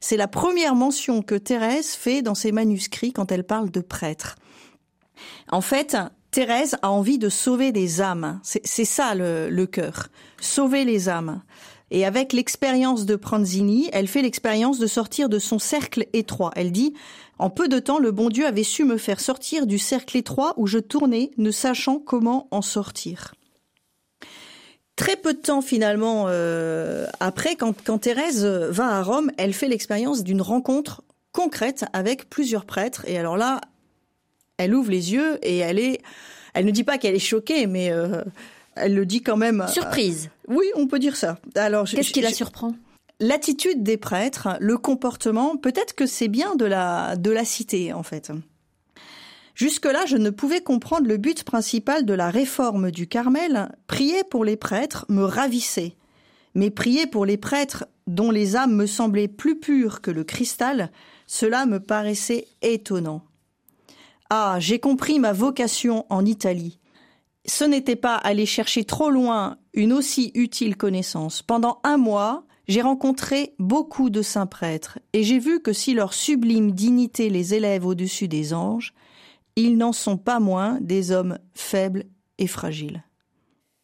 [0.00, 4.36] C'est la première mention que Thérèse fait dans ses manuscrits quand elle parle de prêtre.
[5.52, 5.96] En fait,
[6.30, 8.40] Thérèse a envie de sauver des âmes.
[8.42, 10.08] C'est ça le, le cœur.
[10.40, 11.42] Sauver les âmes.
[11.90, 16.52] Et avec l'expérience de Pranzini, elle fait l'expérience de sortir de son cercle étroit.
[16.54, 16.94] Elle dit
[17.38, 20.52] en peu de temps, le bon Dieu avait su me faire sortir du cercle étroit
[20.58, 23.34] où je tournais, ne sachant comment en sortir.
[24.94, 29.68] Très peu de temps finalement euh, après, quand, quand Thérèse va à Rome, elle fait
[29.68, 33.04] l'expérience d'une rencontre concrète avec plusieurs prêtres.
[33.08, 33.62] Et alors là,
[34.58, 36.02] elle ouvre les yeux et elle est
[36.52, 37.92] elle ne dit pas qu'elle est choquée, mais
[38.74, 39.64] elle le dit quand même.
[39.68, 40.30] Surprise.
[40.50, 41.38] Oui, on peut dire ça.
[41.54, 42.74] Alors, qu'est-ce qui la surprend?
[43.20, 48.02] L'attitude des prêtres, le comportement, peut-être que c'est bien de la de la citer en
[48.02, 48.32] fait.
[49.54, 53.70] Jusque-là, je ne pouvais comprendre le but principal de la réforme du Carmel.
[53.86, 55.96] Prier pour les prêtres me ravissait.
[56.54, 60.90] Mais prier pour les prêtres dont les âmes me semblaient plus pures que le cristal,
[61.26, 63.22] cela me paraissait étonnant.
[64.30, 66.79] Ah, j'ai compris ma vocation en Italie.
[67.46, 71.42] Ce n'était pas aller chercher trop loin une aussi utile connaissance.
[71.42, 76.14] Pendant un mois, j'ai rencontré beaucoup de saints prêtres, et j'ai vu que si leur
[76.14, 78.94] sublime dignité les élève au-dessus des anges,
[79.56, 82.04] ils n'en sont pas moins des hommes faibles
[82.38, 83.02] et fragiles.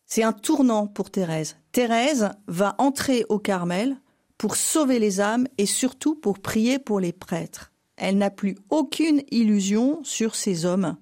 [0.06, 1.56] C'est un tournant pour Thérèse.
[1.72, 3.96] Thérèse va entrer au Carmel
[4.38, 7.72] pour sauver les âmes et surtout pour prier pour les prêtres.
[7.96, 10.96] Elle n'a plus aucune illusion sur ces hommes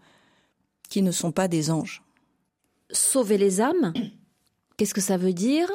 [0.89, 2.04] qui ne sont pas des anges.
[2.91, 3.93] Sauver les âmes,
[4.77, 5.71] qu'est-ce que ça veut dire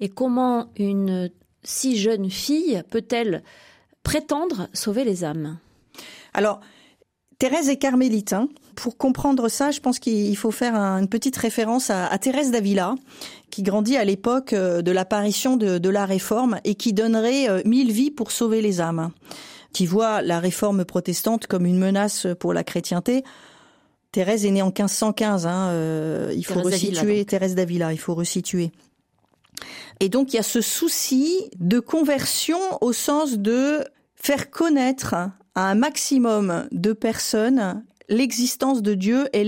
[0.00, 1.30] Et comment une
[1.64, 3.42] si jeune fille peut-elle
[4.02, 5.58] prétendre sauver les âmes?
[6.34, 6.60] Alors,
[7.38, 8.32] Thérèse est carmélite.
[8.32, 8.48] Hein.
[8.76, 12.94] Pour comprendre ça, je pense qu'il faut faire une petite référence à, Thérèse d'Avila,
[13.50, 17.90] qui grandit à l'époque euh, de l'apparition de, la Réforme et qui donnerait euh, mille
[17.90, 19.10] vies pour sauver les âmes,
[19.72, 23.24] qui voit la Réforme protestante comme une menace pour la chrétienté.
[24.12, 25.46] Thérèse est née en 1515.
[25.46, 27.92] Hein, euh, il faut resituer Thérèse d'Avila.
[27.92, 28.70] Il faut resituer.
[30.00, 33.84] Et donc il y a ce souci de conversion au sens de
[34.16, 39.44] faire connaître à un maximum de personnes l'existence de Dieu et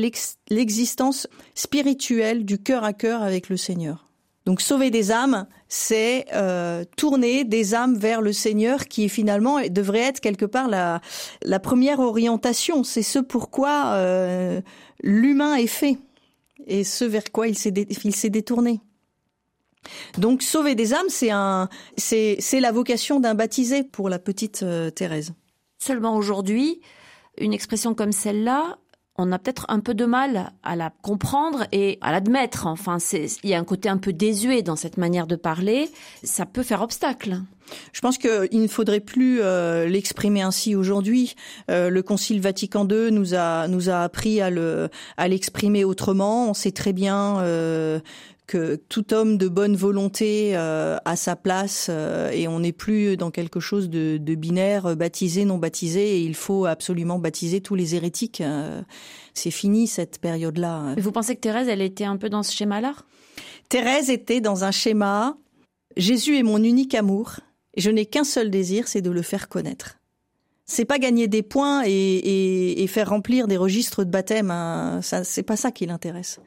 [0.48, 4.03] l'existence spirituelle du cœur à cœur avec le Seigneur.
[4.46, 10.00] Donc sauver des âmes, c'est euh, tourner des âmes vers le Seigneur qui finalement devrait
[10.00, 11.00] être quelque part la,
[11.42, 12.84] la première orientation.
[12.84, 14.60] C'est ce pourquoi euh,
[15.02, 15.96] l'humain est fait
[16.66, 18.80] et ce vers quoi il s'est détourné.
[20.18, 21.30] Donc sauver des âmes, c'est
[22.38, 25.32] c'est la vocation d'un baptisé pour la petite euh, Thérèse.
[25.78, 26.80] Seulement aujourd'hui,
[27.38, 28.78] une expression comme celle-là,
[29.16, 32.66] on a peut-être un peu de mal à la comprendre et à l'admettre.
[32.66, 35.88] Enfin, il y a un côté un peu désuet dans cette manière de parler.
[36.22, 37.40] Ça peut faire obstacle.
[37.92, 41.34] Je pense qu'il ne faudrait plus euh, l'exprimer ainsi aujourd'hui.
[41.70, 46.50] Euh, le Concile Vatican II nous a nous a appris à le à l'exprimer autrement.
[46.50, 48.00] On sait très bien euh,
[48.46, 53.16] que tout homme de bonne volonté euh, a sa place euh, et on n'est plus
[53.16, 57.74] dans quelque chose de, binaire, euh, baptisé, non baptisé, et il faut absolument baptiser tous
[57.74, 58.42] les hérétiques.
[59.32, 60.94] c'est fini cette période-là.
[60.98, 62.94] Vous pensez que Thérèse, elle était un peu dans ce schéma-là?
[63.68, 65.36] Thérèse était dans un schéma
[65.96, 67.36] Jésus est mon unique amour,
[67.74, 69.98] et je n'ai qu'un seul désir, c'est de le faire connaître.
[70.66, 74.50] C'est pas gagner des points et, faire remplir des registres de baptême.
[74.50, 75.00] Hein.
[75.02, 76.40] Ça, c'est pas ça qui l'intéresse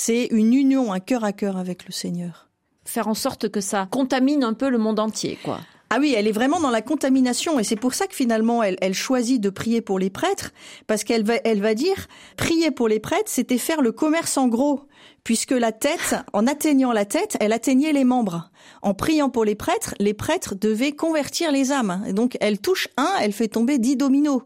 [0.00, 2.48] c'est une union, un cœur à cœur avec le Seigneur.
[2.84, 5.58] Faire en sorte que ça contamine un peu le monde entier, quoi.
[5.90, 8.76] Ah oui, elle est vraiment dans la contamination et c'est pour ça que finalement elle,
[8.80, 10.52] elle choisit de prier pour les prêtres
[10.86, 12.06] parce qu'elle va, elle va dire
[12.36, 14.82] prier pour les prêtres, c'était faire le commerce en gros
[15.24, 18.50] puisque la tête, en atteignant la tête, elle atteignait les membres.
[18.82, 22.04] En priant pour les prêtres, les prêtres devaient convertir les âmes.
[22.06, 24.42] Et donc elle touche un, elle fait tomber dix dominos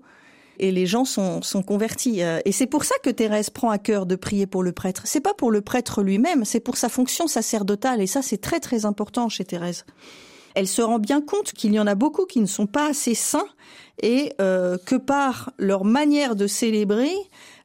[0.59, 2.23] et les gens sont, sont convertis.
[2.23, 5.03] Euh, et c'est pour ça que Thérèse prend à cœur de prier pour le prêtre.
[5.05, 8.01] C'est pas pour le prêtre lui-même, c'est pour sa fonction sacerdotale.
[8.01, 9.85] Et ça, c'est très très important chez Thérèse.
[10.55, 13.15] Elle se rend bien compte qu'il y en a beaucoup qui ne sont pas assez
[13.15, 13.49] saints
[14.03, 17.15] et euh, que par leur manière de célébrer,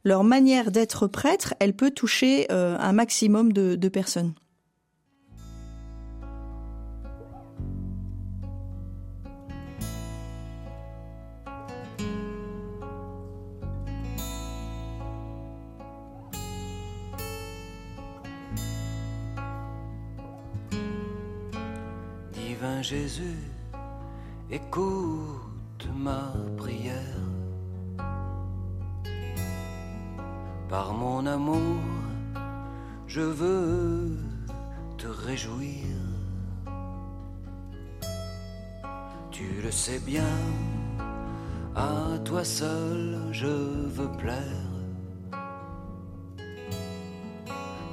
[0.04, 4.32] leur manière d'être prêtre, elle peut toucher euh, un maximum de personnes.
[22.82, 23.38] Jésus,
[24.50, 26.96] écoute ma prière.
[30.68, 31.80] Par mon amour,
[33.06, 34.16] je veux
[34.96, 35.86] te réjouir.
[39.30, 40.36] Tu le sais bien,
[41.76, 44.66] à toi seul je veux plaire.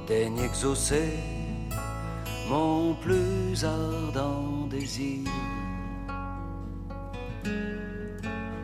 [0.08, 1.35] Daigne exaucer
[2.48, 5.24] mon plus ardent désir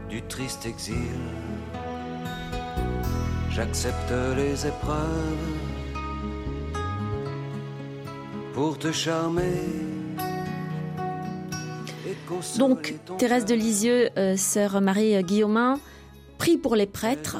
[0.08, 1.18] du triste exil.
[3.50, 5.58] J'accepte les épreuves
[8.54, 9.60] pour te charmer.
[12.58, 15.80] Donc, Thérèse de Lisieux, euh, sœur Marie Guillaumin,
[16.38, 17.38] prie pour les prêtres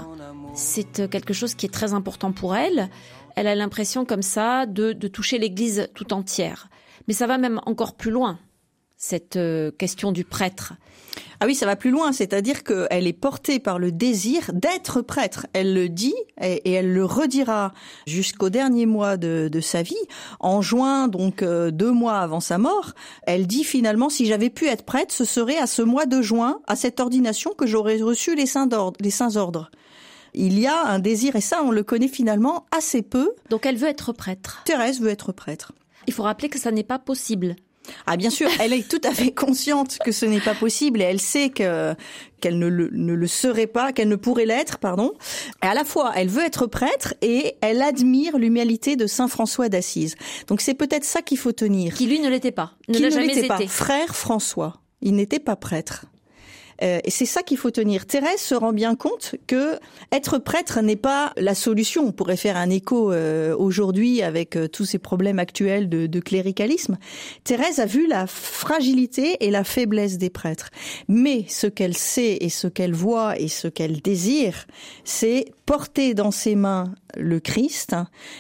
[0.55, 2.91] c'est quelque chose qui est très important pour elle.
[3.37, 6.69] Elle a l'impression comme ça de, toucher l'Église tout entière.
[7.09, 8.39] Mais ça va même encore plus loin,
[8.97, 10.75] cette euh, question du prêtre.
[11.41, 15.49] Ah oui, ça va plus loin, c'est-à-dire qu'elle est portée par le désir d'être prêtre.
[15.53, 17.73] Elle le dit et, elle le redira
[18.07, 19.97] jusqu'au dernier mois de, sa vie.
[20.39, 22.93] En juin, donc euh, deux mois avant sa mort,
[23.25, 26.61] elle dit finalement si j'avais pu être prêtre, ce serait à ce mois de juin,
[26.69, 29.71] à cette ordination, que j'aurais reçu les saints ordres.
[30.35, 33.33] Il y a un désir, et ça on le connaît finalement assez peu.
[33.51, 34.63] Donc elle veut être prêtre.
[34.65, 35.73] Thérèse veut être prêtre.
[36.07, 37.57] Il faut rappeler que ça n'est pas possible.
[38.07, 41.05] Ah bien sûr, elle est tout à fait consciente que ce n'est pas possible et
[41.05, 41.95] elle sait que
[42.41, 45.13] qu'elle ne le, ne le serait pas, qu'elle ne pourrait l'être, pardon.
[45.63, 49.69] Et à la fois, elle veut être prêtre et elle admire l'humanité de Saint François
[49.69, 50.17] d'Assise.
[50.49, 51.95] Donc c'est peut-être ça qu'il faut tenir.
[51.95, 53.49] Qui lui ne l'était pas, ne l'a jamais été.
[53.49, 53.59] Pas.
[53.67, 56.07] Frère François, il n'était pas prêtre.
[56.83, 58.07] Euh, et c'est ça qu'il faut tenir.
[58.07, 59.79] Thérèse se rend bien compte que
[60.11, 62.07] être prêtre n'est pas la solution.
[62.07, 66.21] On pourrait faire un écho euh, aujourd'hui avec euh, tous ces problèmes actuels de, de,
[66.21, 66.99] cléricalisme.
[67.45, 70.71] Thérèse a vu la fragilité et la faiblesse des prêtres.
[71.09, 74.67] Mais ce qu'elle sait et ce qu'elle voit et ce qu'elle désire,
[75.05, 77.95] c'est porter dans ses mains le Christ,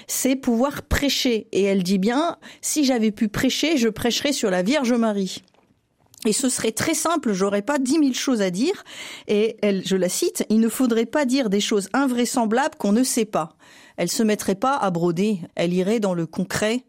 [0.07, 1.47] c'est pouvoir prêcher.
[1.53, 5.42] Et elle dit bien, si j'avais pu prêcher, je prêcherais sur la Vierge Marie.
[6.26, 8.85] Et ce serait très simple, j'aurais pas dix mille choses à dire.
[9.26, 13.02] Et elle, je la cite, il ne faudrait pas dire des choses invraisemblables qu'on ne
[13.02, 13.56] sait pas.
[13.96, 16.85] Elle se mettrait pas à broder, elle irait dans le concret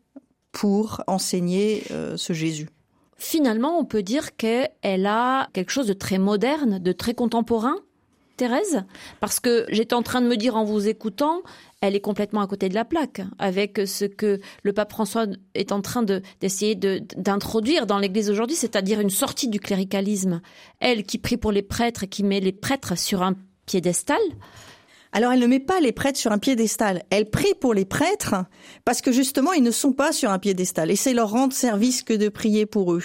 [0.52, 2.70] pour enseigner euh, ce Jésus.
[3.18, 7.76] Finalement, on peut dire qu'elle a quelque chose de très moderne, de très contemporain,
[8.38, 8.84] Thérèse,
[9.20, 11.42] parce que j'étais en train de me dire en vous écoutant,
[11.82, 15.72] elle est complètement à côté de la plaque avec ce que le pape François est
[15.72, 20.42] en train de, d'essayer d'introduire dans l'Église aujourd'hui, c'est-à-dire une sortie du cléricalisme.
[20.80, 24.22] Elle qui prie pour les prêtres et qui met les prêtres sur un piédestal,
[25.14, 27.04] alors elle ne met pas les prêtres sur un piédestal.
[27.10, 28.36] Elle prie pour les prêtres
[28.84, 32.04] parce que justement ils ne sont pas sur un piédestal et c'est leur rendre service
[32.04, 33.04] que de prier pour eux.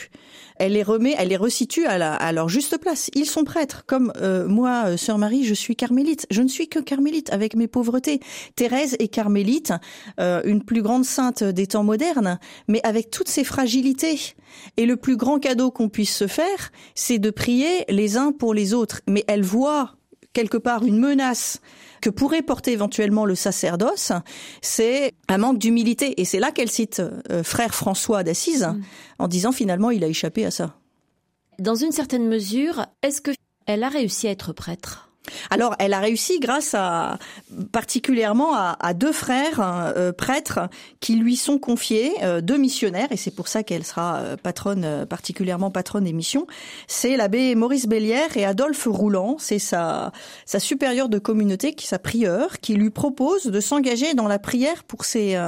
[0.59, 3.11] Elle les remet, elle les resitue à, à leur juste place.
[3.15, 6.27] Ils sont prêtres, comme euh, moi, euh, sœur Marie, je suis carmélite.
[6.31, 8.21] Je ne suis que carmélite avec mes pauvretés.
[8.57, 9.73] Thérèse est carmélite,
[10.19, 14.19] euh, une plus grande sainte des temps modernes, mais avec toutes ses fragilités.
[14.77, 18.53] Et le plus grand cadeau qu'on puisse se faire, c'est de prier les uns pour
[18.53, 19.03] les autres.
[19.07, 19.95] Mais elle voit
[20.33, 21.61] quelque part une menace
[22.01, 24.13] que pourrait porter éventuellement le sacerdoce,
[24.63, 26.21] c'est un manque d'humilité.
[26.21, 28.83] Et c'est là qu'elle cite euh, frère François d'Assise, mm.
[29.19, 30.77] en disant finalement il a échappé à ça.
[31.59, 35.08] Dans une certaine mesure, est-ce qu'elle a réussi à être prêtre?
[35.51, 37.19] Alors, elle a réussi grâce à
[37.73, 40.61] particulièrement à, deux frères euh, prêtres
[41.01, 45.07] qui lui sont confiés, euh, deux missionnaires, et c'est pour ça qu'elle sera euh, patronne,
[45.07, 46.47] particulièrement patronne des missions.
[46.87, 49.37] C'est l'abbé Maurice Bélière et Adolphe Roulant.
[49.39, 50.13] C'est sa,
[50.47, 54.85] sa supérieure de communauté, qui sa prieure, qui lui propose de s'engager dans la prière
[54.85, 55.39] pour ces,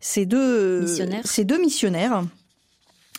[0.00, 1.22] ces deux missionnaires.
[1.24, 2.24] Ces deux missionnaires.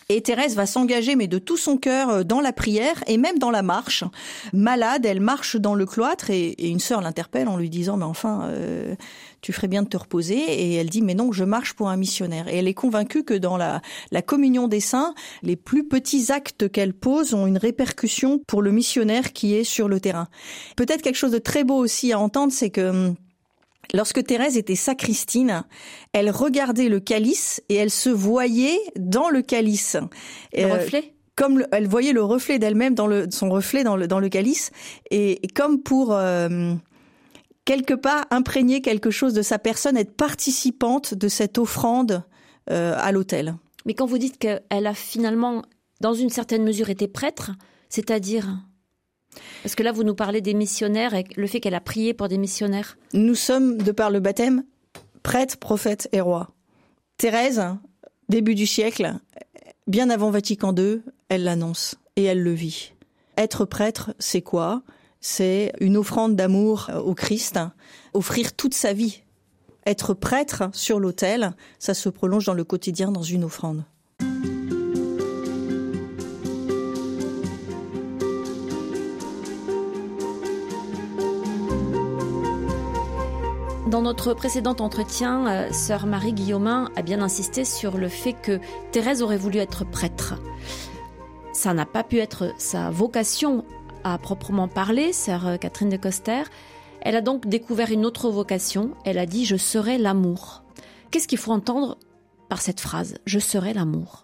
[0.08, 3.38] Et Thérèse va s'engager, mais de tout son cœur, euh, dans la prière et même
[3.38, 4.04] dans la marche.
[4.52, 8.48] Malade, elle marche dans le cloître et, une sœur l'interpelle en lui disant, mais enfin,
[8.48, 8.94] euh,
[9.40, 10.36] tu ferais bien de te reposer.
[10.36, 12.48] Et elle dit, mais non, je marche pour un missionnaire.
[12.48, 13.80] Et elle est convaincue que dans la,
[14.26, 19.32] communion des saints, les plus petits actes qu'elle pose ont une répercussion pour le missionnaire
[19.32, 20.28] qui est sur le terrain.
[20.76, 23.14] Peut-être quelque chose de très beau aussi à entendre, c'est que hum,
[23.92, 25.64] Lorsque Thérèse était sacristine,
[26.12, 29.96] elle regardait le calice et elle se voyait dans le calice.
[30.54, 31.14] Le euh, reflet?
[31.36, 34.70] comme elle voyait le reflet d'elle-même dans le son reflet dans le dans le calice
[35.10, 36.74] et, comme pour euh,
[37.64, 42.22] quelque part imprégner quelque chose de sa personne, être participante de cette offrande
[42.70, 43.56] euh, à l'autel.
[43.86, 45.62] Mais quand vous dites qu'elle a finalement,
[46.00, 47.52] dans une certaine mesure, été prêtre,
[47.88, 48.58] c'est-à-dire
[49.62, 52.28] parce que là, vous nous parlez des missionnaires et le fait qu'elle a prié pour
[52.28, 52.96] des missionnaires.
[53.12, 54.64] Nous sommes, de par le baptême,
[55.22, 56.50] prêtres, prophètes et rois.
[57.16, 57.62] Thérèse,
[58.28, 59.14] début du siècle,
[59.86, 62.92] bien avant Vatican II, elle l'annonce et elle le vit.
[63.36, 64.82] Être prêtre, c'est quoi?
[65.20, 67.58] C'est une offrande d'amour au Christ,
[68.12, 69.22] offrir toute sa vie.
[69.86, 73.84] Être prêtre sur l'autel, ça se prolonge dans le quotidien dans une offrande.
[83.94, 88.58] Dans notre précédent entretien, euh, sœur Marie Guillaumin a bien insisté sur le fait que
[88.90, 90.34] Thérèse aurait voulu être prêtre.
[91.52, 93.64] Ça n'a pas pu être sa vocation
[94.02, 96.42] à proprement parler, sœur euh, Catherine de Coster.
[97.02, 98.96] Elle a donc découvert une autre vocation.
[99.04, 100.64] Elle a dit Je serai l'amour.
[101.12, 101.96] Qu'est-ce qu'il faut entendre
[102.48, 104.22] par cette phrase Je serai l'amour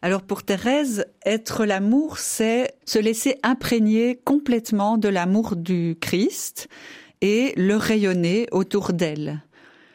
[0.00, 6.68] alors pour Thérèse, être l'amour, c'est se laisser imprégner complètement de l'amour du Christ
[7.20, 9.42] et le rayonner autour d'elle.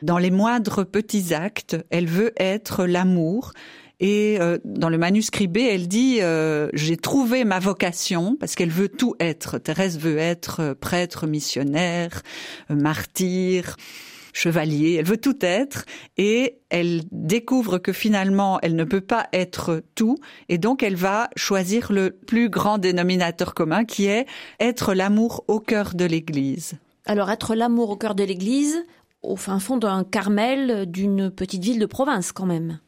[0.02, 3.54] Dans les moindres petits actes, elle veut être l'amour.
[4.02, 8.70] Et euh, dans le manuscrit B, elle dit euh, j'ai trouvé ma vocation parce qu'elle
[8.70, 9.60] veut tout être.
[9.60, 12.22] Thérèse veut être euh, prêtre, missionnaire,
[12.70, 13.78] martyr,
[14.34, 14.96] chevalier.
[15.00, 15.86] Elle veut tout être
[16.18, 20.18] et elle découvre que finalement elle ne peut pas être tout
[20.50, 24.26] et donc elle va choisir le plus grand dénominateur commun qui est
[24.60, 26.74] être l'amour au cœur de l'Église.
[27.06, 28.86] Alors être l'amour au cœur de l'Église,
[29.22, 32.80] au fin fond d'un Carmel d'une petite ville de province quand même.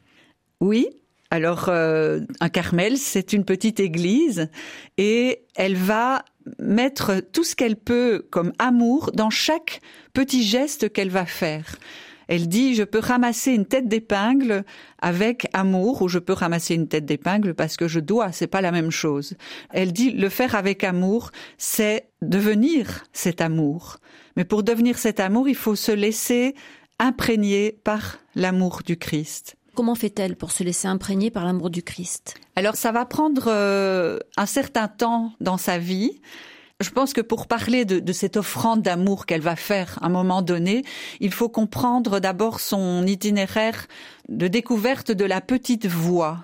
[0.62, 0.88] Oui.
[1.32, 4.50] Alors euh, un Carmel, c'est une petite église
[4.98, 6.24] et elle va
[6.60, 9.82] mettre tout ce qu'elle peut comme amour dans chaque
[10.14, 11.78] petit geste qu'elle va faire.
[12.28, 14.64] Elle dit je peux ramasser une tête d'épingle
[15.02, 18.62] avec amour ou je peux ramasser une tête d'épingle parce que je dois, c'est pas
[18.62, 19.36] la même chose.
[19.72, 23.98] Elle dit le faire avec amour, c'est devenir cet amour.
[24.36, 26.56] Mais pour devenir cet amour, il faut se laisser
[27.00, 29.56] imprégner par l'amour du Christ.
[29.76, 32.36] Comment fait-elle pour se laisser imprégner par l'amour du Christ?
[32.56, 36.22] Alors ça va prendre euh, un certain temps dans sa vie.
[36.80, 40.10] Je pense que pour parler de, de cette offrande d'amour qu'elle va faire à un
[40.10, 40.84] moment donné,
[41.20, 43.88] il faut comprendre d'abord son itinéraire
[44.30, 46.40] de découverte de la petite voix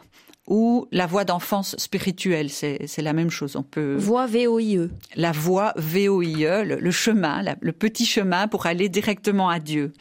[0.51, 3.55] ou la voix d'enfance spirituelle, c'est la même chose.
[3.55, 4.89] On peut voix VOIE.
[5.15, 9.93] La voix VOIE, le, le chemin, la, le petit chemin pour aller directement à Dieu.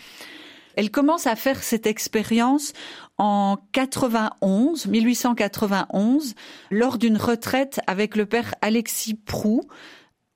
[0.74, 2.72] Elle commence à faire cette expérience
[3.16, 6.34] en 91, 1891,
[6.72, 9.62] lors d'une retraite avec le père Alexis Prou,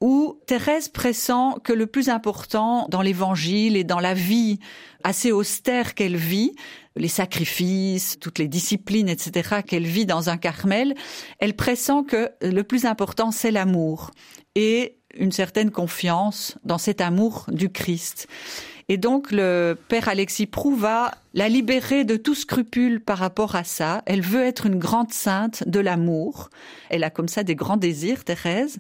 [0.01, 4.61] où Thérèse pressent que le plus important dans l'évangile et dans la vie
[5.03, 6.55] assez austère qu'elle vit,
[6.97, 10.95] les sacrifices, toutes les disciplines, etc., qu'elle vit dans un Carmel,
[11.41, 14.11] elle pressent que le plus important, c'est l'amour
[14.55, 18.29] et une certaine confiance dans cet amour du Christ.
[18.89, 23.65] Et donc le père Alexis Prou va la libérer de tout scrupule par rapport à
[23.65, 24.03] ça.
[24.05, 26.51] Elle veut être une grande sainte de l'amour.
[26.91, 28.79] Elle a comme ça des grands désirs, Thérèse.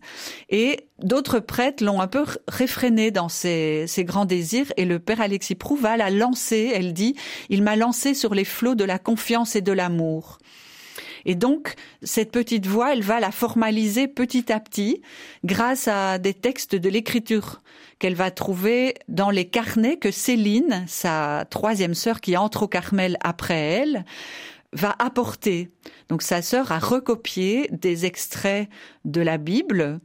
[0.51, 4.73] Et d'autres prêtres l'ont un peu réfrénée dans ses, grands désirs.
[4.77, 6.71] Et le père Alexis Prou va la lancer.
[6.75, 7.17] Elle dit,
[7.49, 10.39] il m'a lancé sur les flots de la confiance et de l'amour.
[11.25, 15.01] Et donc, cette petite voix, elle va la formaliser petit à petit
[15.45, 17.63] grâce à des textes de l'écriture
[17.99, 23.16] qu'elle va trouver dans les carnets que Céline, sa troisième sœur qui entre au Carmel
[23.22, 24.05] après elle,
[24.72, 25.70] va apporter.
[26.09, 28.68] Donc sa sœur a recopié des extraits
[29.05, 30.01] de la Bible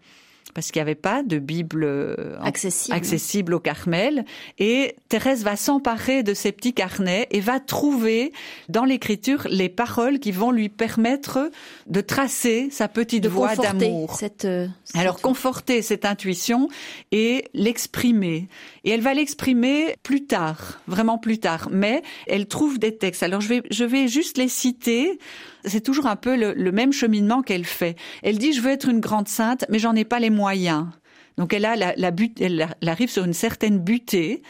[0.54, 2.96] parce qu'il n'y avait pas de Bible euh, accessible.
[2.96, 4.26] accessible au Carmel.
[4.58, 8.32] Et Thérèse va s'emparer de ces petits carnets et va trouver
[8.68, 11.52] dans l'écriture les paroles qui vont lui permettre
[11.88, 14.16] de tracer sa petite de voix d'amour.
[14.18, 14.96] Cette, euh, cette...
[14.96, 16.70] Alors conforter cette intuition
[17.12, 18.48] et l'exprimer.
[18.84, 21.70] Et elle va l'exprimer plus tard, vraiment plus tard.
[21.72, 23.24] Mais elle trouve des textes.
[23.24, 25.20] Alors je vais, je vais juste les citer
[25.66, 27.96] c'est toujours un peu le, même cheminement qu'elle fait.
[28.24, 30.88] Elle dit je veux être une grande sainte, mais j'en ai pas les moyens.
[31.38, 34.42] Donc elle a la, but, elle, elle, arrive sur une certaine butée,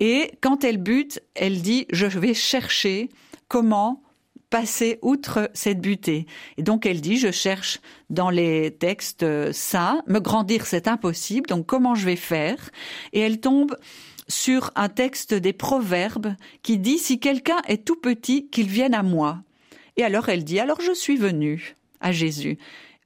[0.00, 3.08] et quand elle bute, elle dit je vais chercher
[3.48, 4.02] comment
[4.50, 6.26] passer outre cette butée.
[6.58, 11.66] Et donc elle dit je cherche dans les textes saints, me grandir c'est impossible, donc
[11.66, 12.70] comment je vais faire?
[13.12, 13.76] Et elle tombe
[14.28, 19.02] sur un texte des Proverbes qui dit si quelqu'un est tout petit, qu'il vienne à
[19.02, 19.42] moi.
[19.96, 22.58] Et alors elle dit, alors je suis venue à Jésus.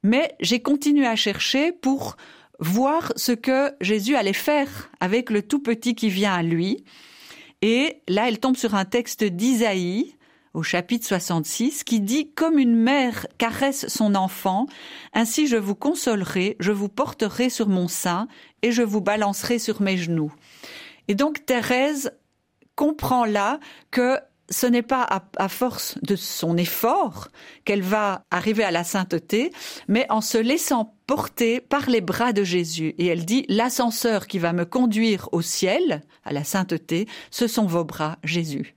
[0.02, 2.16] Mais j'ai continué à chercher pour
[2.58, 6.84] voir ce que Jésus allait faire avec le tout petit qui vient à lui.
[7.62, 10.14] Et là, elle tombe sur un texte d'Isaïe
[10.54, 14.66] au chapitre 66 qui dit Comme une mère caresse son enfant,
[15.12, 18.26] ainsi je vous consolerai, je vous porterai sur mon sein
[18.62, 20.32] et je vous balancerai sur mes genoux.
[21.08, 22.12] Et donc Thérèse
[22.74, 23.60] comprend là
[23.90, 24.18] que
[24.50, 27.28] ce n'est pas à, force de son effort
[27.64, 29.52] qu'elle va arriver à la sainteté,
[29.88, 32.94] mais en se laissant porter par les bras de Jésus.
[32.98, 37.66] Et elle dit, l'ascenseur qui va me conduire au ciel, à la sainteté, ce sont
[37.66, 38.75] vos bras, Jésus.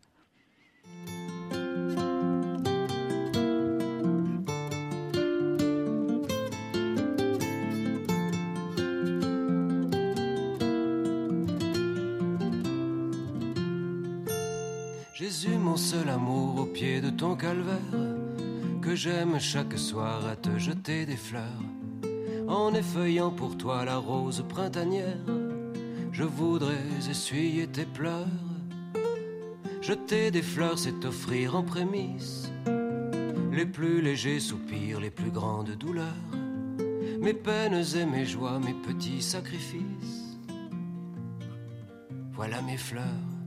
[15.70, 18.08] Mon seul amour au pied de ton calvaire,
[18.82, 21.64] que j'aime chaque soir à te jeter des fleurs.
[22.48, 25.28] En effeuillant pour toi la rose printanière,
[26.12, 28.42] je voudrais essuyer tes pleurs.
[29.80, 32.52] Jeter des fleurs, c'est offrir en prémisse
[33.52, 36.32] les plus légers soupirs, les plus grandes douleurs,
[37.20, 40.40] mes peines et mes joies, mes petits sacrifices.
[42.32, 43.39] voilà mes fleurs.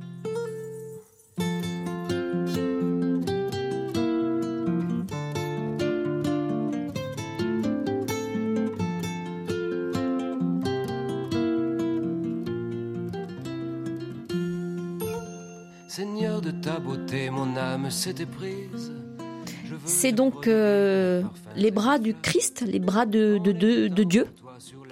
[19.84, 21.22] C'est donc euh,
[21.56, 24.26] les bras du Christ, les bras de, de, de, de Dieu,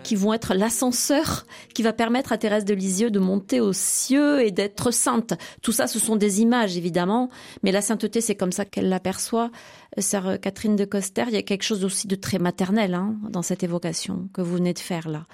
[0.02, 4.42] qui vont être l'ascenseur qui va permettre à Thérèse de Lisieux de monter aux cieux
[4.44, 5.34] et d'être sainte.
[5.62, 7.28] Tout ça, ce sont des images, évidemment,
[7.62, 9.50] mais la sainteté, c'est comme ça qu'elle l'aperçoit.
[9.98, 13.42] Sœur Catherine de Coster, il y a quelque chose aussi de très maternel hein, dans
[13.42, 15.26] cette évocation que vous venez de faire là.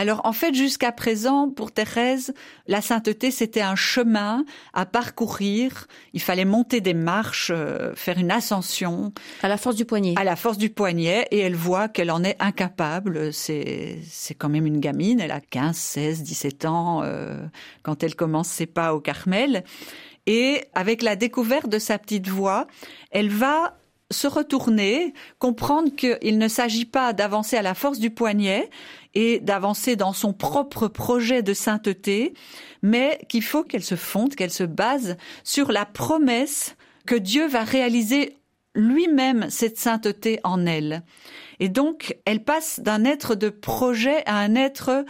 [0.00, 2.32] Alors en fait, jusqu'à présent, pour Thérèse,
[2.66, 5.88] la sainteté, c'était un chemin à parcourir.
[6.14, 9.12] Il fallait monter des marches, euh, faire une ascension.
[9.42, 10.14] À la force du poignet.
[10.16, 13.30] À la force du poignet, et elle voit qu'elle en est incapable.
[13.34, 17.36] C'est c'est quand même une gamine, elle a 15, 16, 17 ans euh,
[17.82, 19.64] quand elle commence ses pas au Carmel.
[20.26, 22.66] Et avec la découverte de sa petite voix,
[23.10, 23.76] elle va
[24.10, 28.70] se retourner, comprendre qu'il ne s'agit pas d'avancer à la force du poignet,
[29.14, 32.34] et d'avancer dans son propre projet de sainteté,
[32.82, 37.64] mais qu'il faut qu'elle se fonde, qu'elle se base sur la promesse que Dieu va
[37.64, 38.36] réaliser
[38.74, 41.02] lui-même cette sainteté en elle.
[41.58, 45.04] Et donc, elle passe d'un être de projet à un être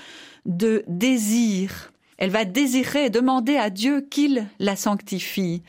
[0.46, 1.92] de désir.
[2.16, 5.62] Elle va désirer et demander à Dieu qu'il la sanctifie.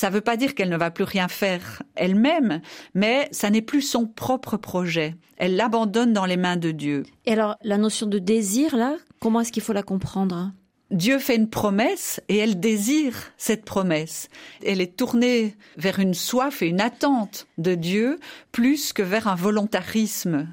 [0.00, 2.62] Ça ne veut pas dire qu'elle ne va plus rien faire elle-même,
[2.94, 5.14] mais ça n'est plus son propre projet.
[5.36, 7.02] Elle l'abandonne dans les mains de Dieu.
[7.26, 10.52] Et alors, la notion de désir, là, comment est-ce qu'il faut la comprendre
[10.90, 14.30] Dieu fait une promesse et elle désire cette promesse.
[14.64, 18.18] Elle est tournée vers une soif et une attente de Dieu
[18.52, 20.48] plus que vers un volontarisme.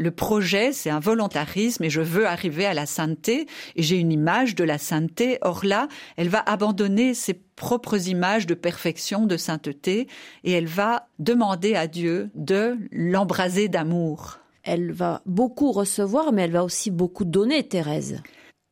[0.00, 3.46] Le projet, c'est un volontarisme et je veux arriver à la sainteté
[3.76, 5.36] et j'ai une image de la sainteté.
[5.42, 10.08] Or là, elle va abandonner ses propres images de perfection, de sainteté
[10.42, 14.38] et elle va demander à Dieu de l'embraser d'amour.
[14.62, 18.22] Elle va beaucoup recevoir, mais elle va aussi beaucoup donner, Thérèse.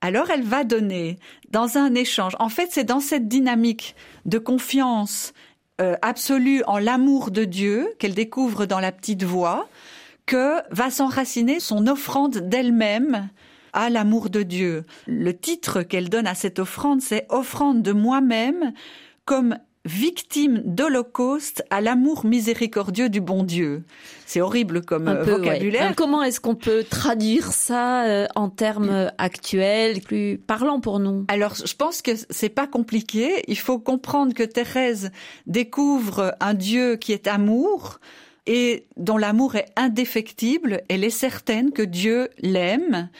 [0.01, 1.19] Alors elle va donner
[1.51, 2.37] dans un échange.
[2.39, 5.35] En fait, c'est dans cette dynamique de confiance
[5.81, 9.69] euh, absolue en l'amour de Dieu qu'elle découvre dans la petite voix
[10.29, 13.31] que va s'enraciner son offrande d'elle-même
[13.73, 14.85] à l'amour de Dieu.
[15.07, 18.75] Le titre qu'elle donne à cette offrande, c'est offrande de moi-même
[19.25, 19.57] comme
[19.87, 23.85] victime d'Holocauste à l'amour miséricordieux du bon Dieu.
[24.27, 25.95] C'est horrible comme euh, vocabulaire.
[25.97, 31.25] Comment est-ce qu'on peut traduire ça euh, en termes actuels, plus parlants pour nous?
[31.29, 33.45] Alors, je pense que c'est pas compliqué.
[33.49, 35.11] Il faut comprendre que Thérèse
[35.47, 37.99] découvre un Dieu qui est amour,
[38.49, 43.11] et dont l'amour est indéfectible, elle est certaine que Dieu l'aime,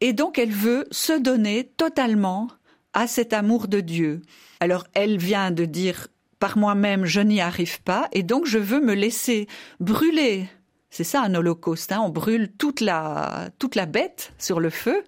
[0.00, 2.48] et donc elle veut se donner totalement
[2.92, 4.20] à cet amour de Dieu.
[4.60, 6.08] Alors elle vient de dire
[6.38, 9.48] par moi-même je n'y arrive pas, et donc je veux me laisser
[9.80, 10.48] brûler.
[10.90, 15.02] C'est ça un holocauste, hein on brûle toute la, toute la bête sur le feu.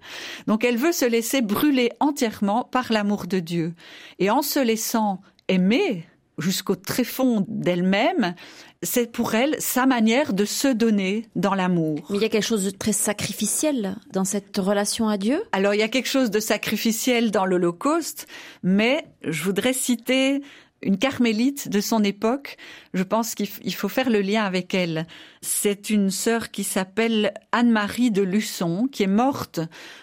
[0.47, 3.75] Donc elle veut se laisser brûler entièrement par l'amour de Dieu.
[4.19, 6.07] Et en se laissant aimer,
[6.39, 8.35] jusqu'au tréfonds d'elle-même,
[8.83, 12.01] c'est pour elle sa manière de se donner dans l'amour.
[12.11, 15.43] Mais il y a quelque chose de très sacrificiel dans cette relation à Dieu?
[15.53, 18.27] Alors il y a quelque chose de sacrificiel dans l'Holocauste,
[18.63, 20.43] mais je voudrais citer
[20.83, 22.57] une carmélite de son époque.
[22.93, 25.07] Je pense qu'il faut faire le lien avec elle.
[25.41, 29.61] C'est une sœur qui s'appelle Anne-Marie de Luçon, qui est morte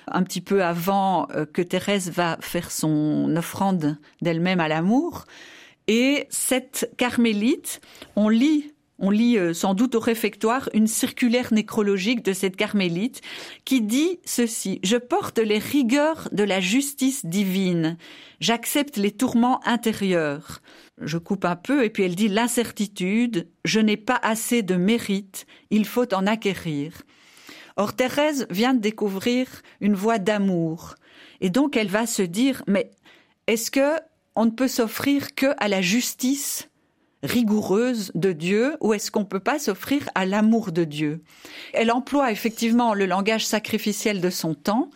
[0.07, 5.25] un petit peu avant euh, que Thérèse va faire son offrande d'elle-même à l'amour.
[5.87, 7.81] Et cette carmélite,
[8.15, 13.21] on lit on lit euh, sans doute au réfectoire une circulaire nécrologique de cette carmélite
[13.65, 17.97] qui dit ceci Je porte les rigueurs de la justice divine,
[18.39, 20.61] j'accepte les tourments intérieurs.
[21.01, 25.47] Je coupe un peu et puis elle dit l'incertitude, je n'ai pas assez de mérite,
[25.69, 27.01] il faut en acquérir.
[27.75, 29.47] Or Thérèse vient de découvrir
[29.81, 30.95] une voie d'amour
[31.41, 32.91] et donc elle va se dire mais
[33.47, 33.97] est-ce que
[34.35, 36.69] on ne peut s'offrir que à la justice
[37.23, 41.23] rigoureuse de Dieu ou est-ce qu'on peut pas s'offrir à l'amour de Dieu?
[41.73, 44.89] Elle emploie effectivement le langage sacrificiel de son temps,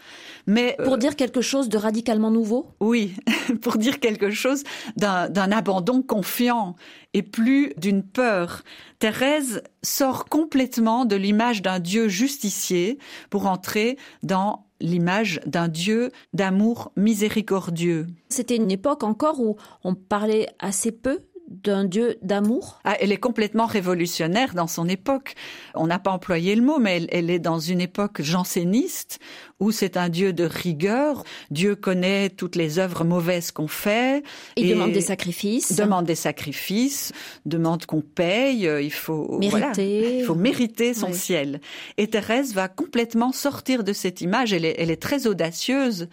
[0.46, 2.68] mais pour euh, dire quelque chose de radicalement nouveau?
[2.80, 3.16] Oui,
[3.62, 4.64] pour dire quelque chose
[4.98, 6.76] d'un abandon confiant
[7.14, 8.64] et plus d'une peur.
[9.00, 12.98] Thérèse sort complètement de l'image d'un Dieu justicier
[13.30, 18.08] pour entrer dans l'image d'un Dieu d'amour miséricordieux.
[18.30, 23.18] C'était une époque encore où on parlait assez peu d'un Dieu d'amour ah, Elle est
[23.18, 25.36] complètement révolutionnaire dans son époque.
[25.76, 29.20] On n'a pas employé le mot, mais elle, est dans une époque janséniste
[29.60, 31.24] où c'est un Dieu de rigueur.
[31.50, 34.24] Dieu connaît toutes les œuvres mauvaises qu'on fait.
[34.56, 35.76] Il demande des sacrifices.
[35.76, 37.14] Demande des sacrifices,
[37.46, 38.70] demande qu'on paye.
[38.82, 40.20] Il faut mériter.
[40.20, 41.62] il faut mériter son ciel.
[41.98, 44.54] Et Thérèse va complètement sortir de cette image.
[44.54, 46.10] Elle est, elle est très audacieuse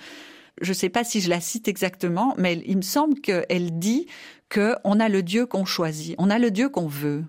[0.61, 4.07] je ne sais pas si je la cite exactement, mais il me semble qu'elle dit
[4.55, 7.25] qu'on a le Dieu qu'on choisit, on a le Dieu qu'on veut.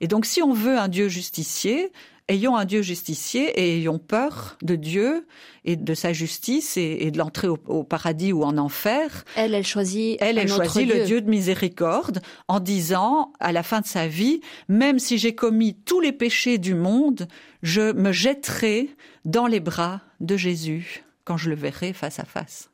[0.00, 1.90] Et donc si on veut un Dieu justicier,
[2.30, 5.26] ayons un Dieu justicier et ayons peur de Dieu
[5.64, 9.24] et de sa justice et, de l'entrée au, paradis ou en enfer.
[9.36, 10.16] Elle, elle choisit.
[10.20, 14.40] Elle, elle choisit le Dieu de miséricorde en disant à la fin de sa vie,
[14.68, 17.26] même si j'ai commis tous les péchés du monde,
[17.62, 18.90] je me jetterai
[19.24, 22.70] dans les bras de Jésus quand je le verrai face à face.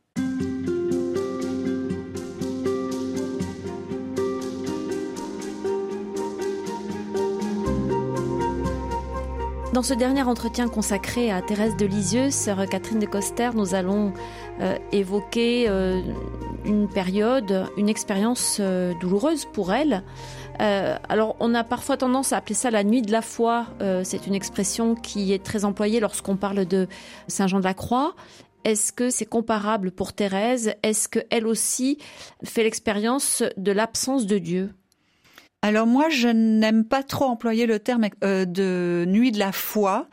[9.77, 14.14] Dans ce dernier entretien consacré à Thérèse de Lisieux, sœur Catherine de Coster, nous allons
[14.62, 16.01] euh, évoquer euh,
[16.64, 20.03] une période, une expérience euh, douloureuse pour elle.
[20.59, 23.66] alors, on a parfois tendance à appeler ça la nuit de la foi.
[24.03, 26.89] c'est une expression qui est très employée lorsqu'on parle de
[27.29, 28.14] Saint Jean de la Croix.
[28.64, 30.72] Est-ce que c'est comparable pour Thérèse?
[30.85, 31.99] Est-ce qu'elle aussi
[32.43, 34.70] fait l'expérience de l'absence de Dieu?
[35.67, 40.07] Alors moi, je n'aime pas trop employer le terme euh, de nuit de la foi.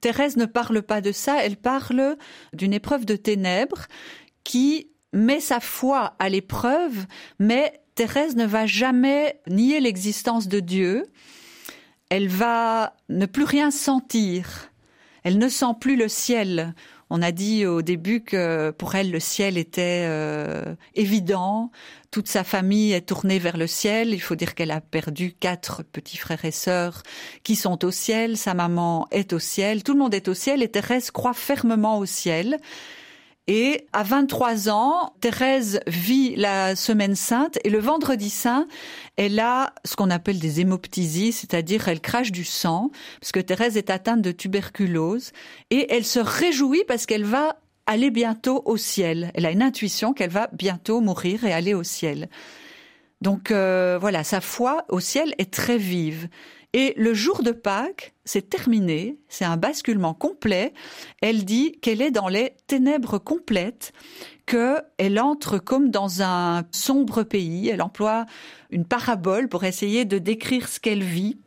[0.00, 2.16] Thérèse ne parle pas de ça, elle parle
[2.52, 3.88] d'une épreuve de ténèbres
[4.44, 7.06] qui met sa foi à l'épreuve,
[7.40, 11.02] mais Thérèse ne va jamais nier l'existence de Dieu.
[12.08, 14.70] Elle va ne plus rien sentir.
[15.24, 16.76] Elle ne sent plus le ciel.
[17.10, 21.72] On a dit au début que pour elle le ciel était euh, évident.
[22.12, 24.12] Toute sa famille est tournée vers le ciel.
[24.12, 27.02] Il faut dire qu'elle a perdu quatre petits frères et sœurs
[27.42, 28.36] qui sont au ciel.
[28.36, 29.82] Sa maman est au ciel.
[29.82, 32.58] Tout le monde est au ciel et Thérèse croit fermement au ciel.
[33.46, 38.66] Et à 23 ans, Thérèse vit la semaine sainte et le vendredi saint,
[39.16, 42.90] elle a ce qu'on appelle des hémoptysies, c'est-à-dire elle crache du sang,
[43.20, 45.32] parce que Thérèse est atteinte de tuberculose
[45.70, 47.56] et elle se réjouit parce qu'elle va
[47.86, 49.30] aller bientôt au ciel.
[49.34, 52.28] Elle a une intuition qu'elle va bientôt mourir et aller au ciel.
[53.20, 56.28] Donc euh, voilà, sa foi au ciel est très vive.
[56.74, 60.72] Et le jour de Pâques, c'est terminé, c'est un basculement complet.
[61.20, 63.92] Elle dit qu'elle est dans les ténèbres complètes,
[64.46, 67.68] qu'elle entre comme dans un sombre pays.
[67.68, 68.24] Elle emploie
[68.70, 71.38] une parabole pour essayer de décrire ce qu'elle vit.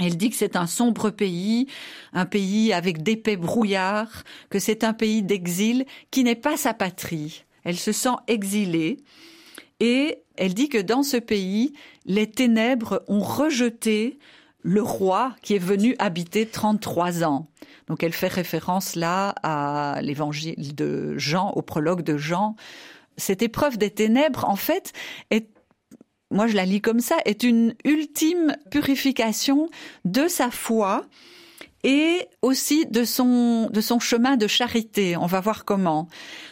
[0.00, 1.68] Elle dit que c'est un sombre pays,
[2.12, 7.44] un pays avec d'épais brouillards, que c'est un pays d'exil qui n'est pas sa patrie.
[7.62, 8.98] Elle se sent exilée
[9.80, 11.74] et elle dit que dans ce pays,
[12.06, 14.18] les ténèbres ont rejeté
[14.62, 17.46] le roi qui est venu habiter 33 ans.
[17.86, 22.56] Donc elle fait référence là à l'évangile de Jean, au prologue de Jean.
[23.16, 24.92] Cette épreuve des ténèbres, en fait,
[25.30, 25.53] est
[26.34, 29.70] moi je la lis comme ça, est une ultime purification
[30.04, 31.06] de sa foi
[31.84, 35.16] et aussi de son de son chemin de charité.
[35.16, 36.08] On va voir comment.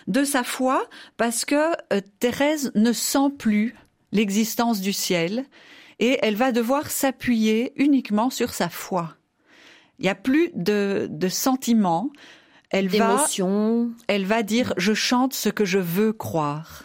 [0.07, 3.74] De sa foi parce que euh, Thérèse ne sent plus
[4.12, 5.47] l'existence du ciel
[5.99, 9.16] et elle va devoir s'appuyer uniquement sur sa foi.
[9.99, 12.11] Il n'y a plus de, de sentiments.
[12.70, 13.26] Elle va,
[14.09, 16.85] elle va dire je chante ce que je veux croire.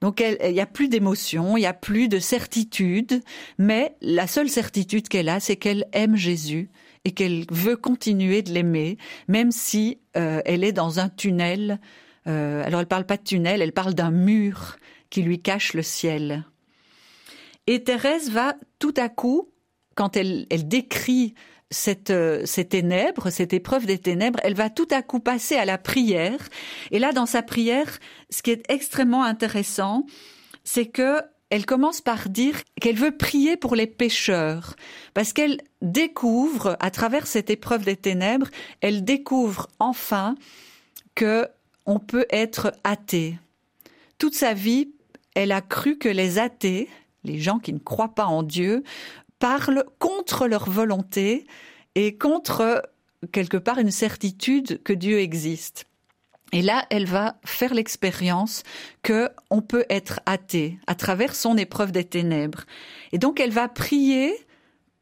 [0.00, 3.22] Donc il n'y a plus d'émotion, il n'y a plus de certitude,
[3.58, 6.70] mais la seule certitude qu'elle a, c'est qu'elle aime Jésus
[7.04, 11.80] et qu'elle veut continuer de l'aimer, même si euh, elle est dans un tunnel.
[12.26, 14.76] Euh, alors elle parle pas de tunnel, elle parle d'un mur
[15.10, 16.44] qui lui cache le ciel.
[17.66, 19.50] Et Thérèse va tout à coup,
[19.94, 21.34] quand elle, décrit
[21.70, 25.64] cette, euh, ces ténèbres, cette épreuve des ténèbres, elle va tout à coup passer à
[25.64, 26.48] la prière.
[26.90, 27.98] Et là, dans sa prière,
[28.30, 30.06] ce qui est extrêmement intéressant,
[30.64, 34.76] c'est que elle commence par dire qu'elle veut prier pour les pécheurs,
[35.14, 38.48] parce qu'elle découvre, à travers cette épreuve des ténèbres,
[38.82, 40.34] elle découvre enfin
[41.14, 41.48] que
[41.86, 43.38] on peut être athée.
[44.18, 44.92] Toute sa vie,
[45.34, 46.88] elle a cru que les athées,
[47.24, 48.84] les gens qui ne croient pas en Dieu
[49.38, 51.46] parlent contre leur volonté
[51.94, 52.82] et contre
[53.32, 55.86] quelque part une certitude que Dieu existe.
[56.52, 58.62] Et là, elle va faire l'expérience
[59.02, 62.64] que on peut être athée à travers son épreuve des ténèbres.
[63.12, 64.34] Et donc, elle va prier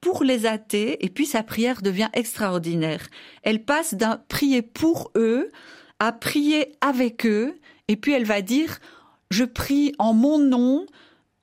[0.01, 3.07] pour les athées, et puis sa prière devient extraordinaire.
[3.43, 5.51] Elle passe d'un prier pour eux
[5.99, 7.59] à prier avec eux,
[7.89, 8.79] et puis elle va dire,
[9.31, 10.87] je prie en mon nom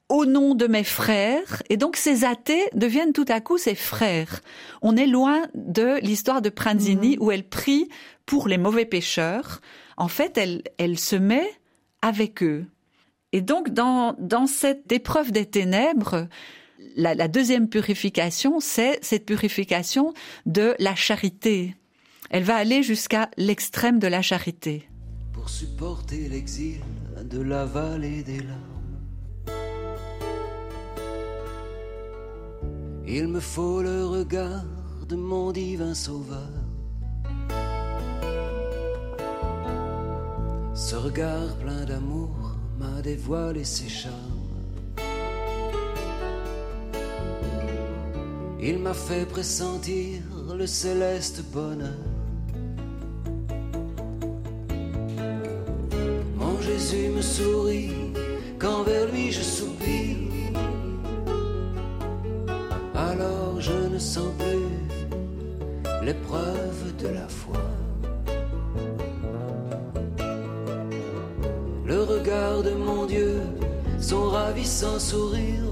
[0.09, 1.63] au nom de mes frères.
[1.69, 4.41] Et donc ces athées deviennent tout à coup ses frères.
[4.81, 7.23] On est loin de l'histoire de Pranzini mhm.
[7.23, 7.89] où elle prie
[8.25, 9.61] pour les mauvais pécheurs.
[9.97, 11.49] En fait, elle, elle se met
[12.01, 12.65] avec eux.
[13.31, 16.27] Et donc dans, dans cette épreuve des ténèbres,
[16.95, 20.13] la, la deuxième purification, c'est cette purification
[20.45, 21.75] de la charité.
[22.29, 24.87] Elle va aller jusqu'à l'extrême de la charité.
[25.33, 26.79] Pour supporter l'exil
[27.23, 28.72] de la vallée des larmes
[33.05, 34.65] Il me faut le regard
[35.09, 36.49] de mon divin sauveur.
[40.73, 42.29] Ce regard plein d'amour
[42.79, 44.15] m'a dévoilé ses charmes.
[48.61, 50.21] Il m'a fait pressentir
[50.57, 51.91] le céleste bonheur.
[56.37, 57.91] Mon Jésus me sourit
[58.57, 60.32] quand vers lui je soupire.
[63.93, 64.87] Ne plus
[66.03, 67.61] l'épreuve de la foi.
[71.85, 73.41] Le regard de mon Dieu,
[73.99, 75.62] son ravissant sourire.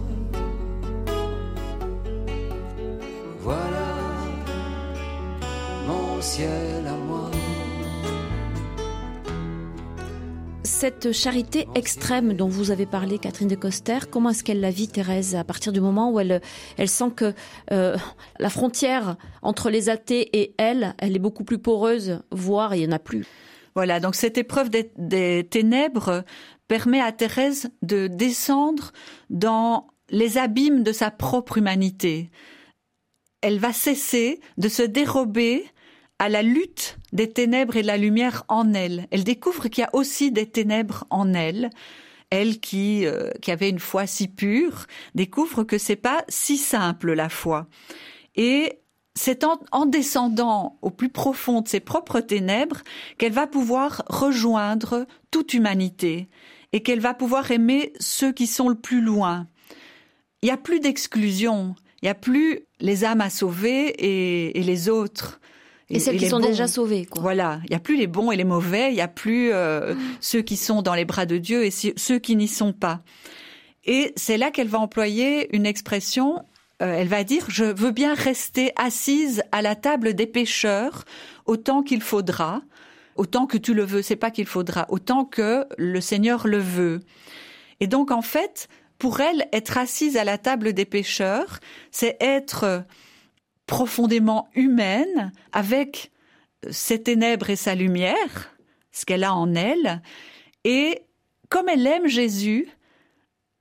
[10.82, 14.88] Cette charité extrême dont vous avez parlé, Catherine de Coster, comment est-ce qu'elle la vit,
[14.88, 16.42] Thérèse, à partir du moment où elle,
[16.88, 17.36] sent que
[17.72, 17.96] euh,
[18.40, 22.88] la frontière entre les athées et elle, elle est beaucoup plus poreuse, voire il n'y
[22.88, 23.28] en a plus?
[23.76, 26.24] Voilà, donc cette épreuve des ténèbres
[26.68, 28.92] permet à Thérèse de descendre
[29.30, 32.32] dans les abîmes de sa propre humanité.
[33.42, 35.64] Elle va cesser de se dérober
[36.18, 39.08] à la lutte des ténèbres et la lumière en elle.
[39.12, 41.70] Elle découvre qu'il y a aussi des ténèbres en elle.
[42.30, 44.86] Elle qui, euh, qui avait une foi si pure
[45.16, 47.68] découvre que c'est pas si simple la foi.
[48.36, 48.80] Et
[49.16, 52.82] c'est en, en, descendant au plus profond de ses propres ténèbres
[53.18, 56.30] qu'elle va pouvoir rejoindre toute humanité
[56.72, 59.48] et qu'elle va pouvoir aimer ceux qui sont le plus loin.
[60.42, 64.64] Il n'y a plus d'exclusion, il n'y a plus les âmes à sauver et, et
[64.64, 65.42] les autres.
[65.92, 67.06] Et, celles qui sont déjà sauvées.
[67.06, 67.22] Quoi.
[67.22, 69.94] Voilà, il n'y a plus les bons et les mauvais, il n'y a plus euh,
[69.94, 70.02] ah.
[70.20, 73.02] ceux qui sont dans les bras de Dieu et ceux qui n'y sont pas.
[73.86, 76.46] Et c'est là qu'elle va employer une expression,
[76.82, 81.04] euh, elle va dire, je veux bien rester assise à la table des pécheurs
[81.46, 82.62] autant qu'il faudra,
[83.16, 87.02] autant que tu le veux, c'est pas qu'il faudra, autant que le Seigneur le veut.
[87.80, 88.68] Et donc en fait,
[89.00, 92.84] pour elle, être assise à la table des pécheurs, c'est être
[93.72, 96.12] profondément humaine, avec
[96.72, 98.54] ses ténèbres et sa lumière,
[98.92, 100.02] ce qu'elle a en elle,
[100.66, 101.04] et
[101.48, 102.68] comme elle aime Jésus,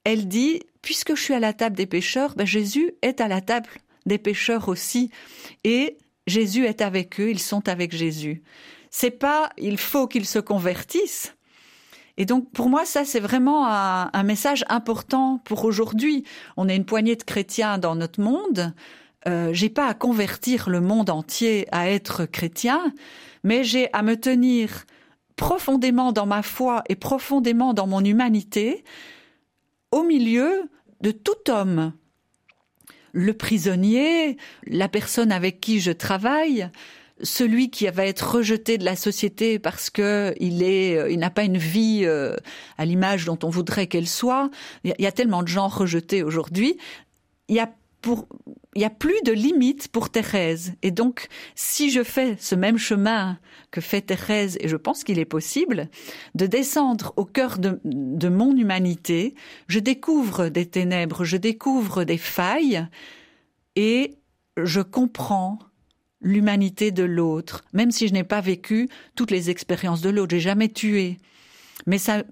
[0.03, 3.41] elle dit, puisque je suis à la table des pécheurs, ben Jésus est à la
[3.41, 3.69] table
[4.05, 5.13] des pécheurs aussi,
[5.63, 5.97] et
[6.27, 8.43] Jésus est avec eux, ils sont avec Jésus.
[8.91, 11.37] C'est pas, il faut qu'ils se convertissent.
[12.17, 16.25] Et donc, pour moi, ça, c'est vraiment un, un message important pour aujourd'hui.
[16.57, 18.75] On est une poignée de chrétiens dans notre monde,
[19.29, 22.93] euh, j'ai pas à convertir le monde entier à être chrétien,
[23.45, 24.85] mais j'ai à me tenir
[25.37, 28.85] profondément dans ma foi et profondément dans mon humanité
[29.91, 30.69] au milieu
[31.01, 31.93] de tout homme.
[33.13, 36.71] Le prisonnier, la personne avec qui je travaille,
[37.23, 41.31] celui qui va être rejeté de la société parce que il est, euh, il n'a
[41.31, 42.37] pas une vie euh,
[42.79, 44.51] à l'image dont on voudrait qu'elle soit.
[44.85, 46.79] Il y a tellement de gens rejetés aujourd'hui.
[47.49, 47.71] Il y a
[48.01, 48.29] pour,
[48.75, 50.75] il n'y a plus de limite pour Thérèse.
[50.83, 53.39] Et donc, si je fais ce même chemin
[53.71, 55.89] que fait Thérèse, et je pense qu'il est possible,
[56.35, 59.35] de descendre au cœur de, de mon humanité,
[59.69, 62.87] je découvre des ténèbres, je découvre des failles,
[63.77, 64.15] et
[64.57, 65.59] je comprends
[66.21, 70.41] l'humanité de l'autre, même si je n'ai pas vécu toutes les expériences de l'autre, j'ai
[70.41, 71.17] jamais tué.
[71.87, 72.25] Mais ça,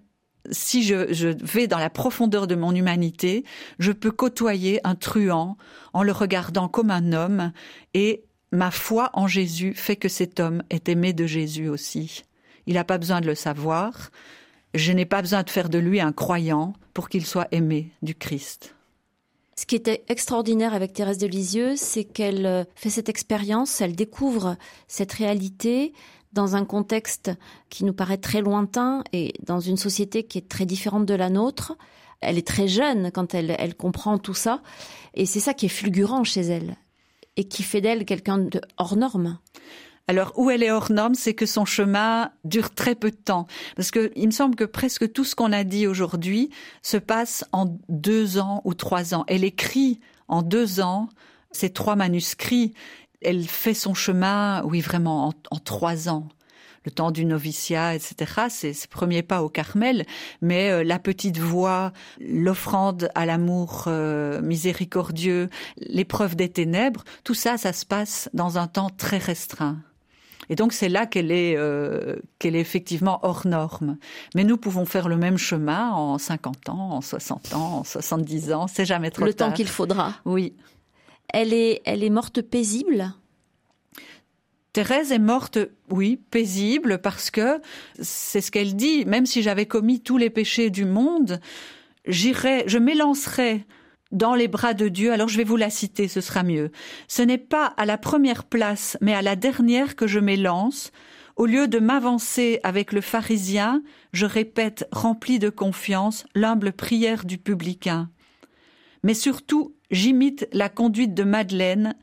[0.50, 3.44] si je, vais dans la profondeur de mon humanité,
[3.78, 5.56] je peux côtoyer un truand
[5.92, 7.52] en le regardant comme un homme
[7.94, 12.24] et ma foi en Jésus fait que cet homme est aimé de Jésus aussi.
[12.66, 14.10] Il n'a pas besoin de le savoir.
[14.74, 18.14] Je n'ai pas besoin de faire de lui un croyant pour qu'il soit aimé du
[18.14, 18.74] Christ.
[19.58, 23.96] Ce qui était extraordinaire avec Thérèse de Lisieux, c'est qu'elle euh, fait cette expérience, elle
[23.96, 25.92] découvre cette réalité,
[26.32, 27.30] dans un contexte
[27.70, 31.30] qui nous paraît très lointain et dans une société qui est très différente de la
[31.30, 31.76] nôtre.
[32.20, 34.60] Elle est très jeune quand elle, comprend tout ça.
[35.14, 36.76] Et c'est ça qui est fulgurant chez elle
[37.36, 39.38] et qui fait d'elle quelqu'un de hors norme.
[40.08, 43.46] Alors, où elle est hors norme, c'est que son chemin dure très peu de temps.
[43.76, 46.50] Parce que il me semble que presque tout ce qu'on a dit aujourd'hui
[46.82, 49.24] se passe en deux ans ou trois ans.
[49.28, 51.08] Elle écrit en deux ans
[51.50, 52.74] ces trois manuscrits.
[53.22, 56.28] Elle fait son chemin, oui, vraiment en trois ans
[56.88, 58.46] le temps du noviciat, etc.
[58.48, 60.06] C'est ce premier pas au Carmel,
[60.40, 65.48] mais euh, la petite voix, l'offrande à l'amour euh, miséricordieux,
[65.78, 69.78] l'épreuve des ténèbres, tout ça, ça se passe dans un temps très restreint.
[70.50, 73.98] Et donc c'est là qu'elle est euh, qu'elle est effectivement hors norme.
[74.34, 78.52] Mais nous pouvons faire le même chemin en 50 ans, en 60 ans, en 70
[78.52, 79.48] ans, c'est jamais trop le tard.
[79.48, 80.14] Le temps qu'il faudra.
[80.24, 80.54] Oui.
[81.32, 83.14] Elle est elle est morte paisible?
[84.72, 85.58] Thérèse est morte,
[85.90, 87.60] oui, paisible, parce que
[88.00, 91.40] c'est ce qu'elle dit, même si j'avais commis tous les péchés du monde,
[92.06, 93.66] j'irai, je m'élancerai
[94.12, 96.70] dans les bras de Dieu, alors je vais vous la citer, ce sera mieux.
[97.08, 100.92] Ce n'est pas à la première place, mais à la dernière que je m'élance.
[101.36, 107.38] Au lieu de m'avancer avec le pharisien, je répète, rempli de confiance, l'humble prière du
[107.38, 108.10] publicain.
[109.02, 111.94] Mais surtout, j'imite la conduite de Madeleine,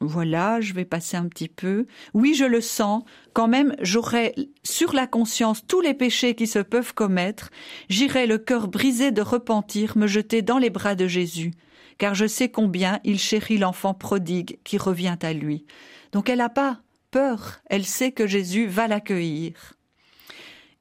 [0.00, 1.86] voilà, je vais passer un petit peu.
[2.12, 3.04] Oui, je le sens.
[3.32, 7.50] Quand même, j'aurai sur la conscience tous les péchés qui se peuvent commettre.
[7.88, 11.52] J'irai le cœur brisé de repentir me jeter dans les bras de Jésus,
[11.98, 15.64] car je sais combien il chérit l'enfant prodigue qui revient à lui.
[16.12, 19.74] Donc elle n'a pas peur, elle sait que Jésus va l'accueillir.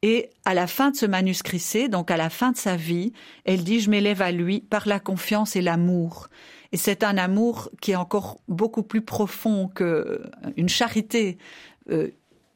[0.04, 3.14] Et à la fin de ce manuscrit C, donc à la fin de sa vie,
[3.45, 6.28] elle dit Je m'élève à lui par la confiance et l'amour.
[6.74, 11.38] Et c'est un amour qui est encore beaucoup plus profond qu'une charité
[11.89, 12.10] euh,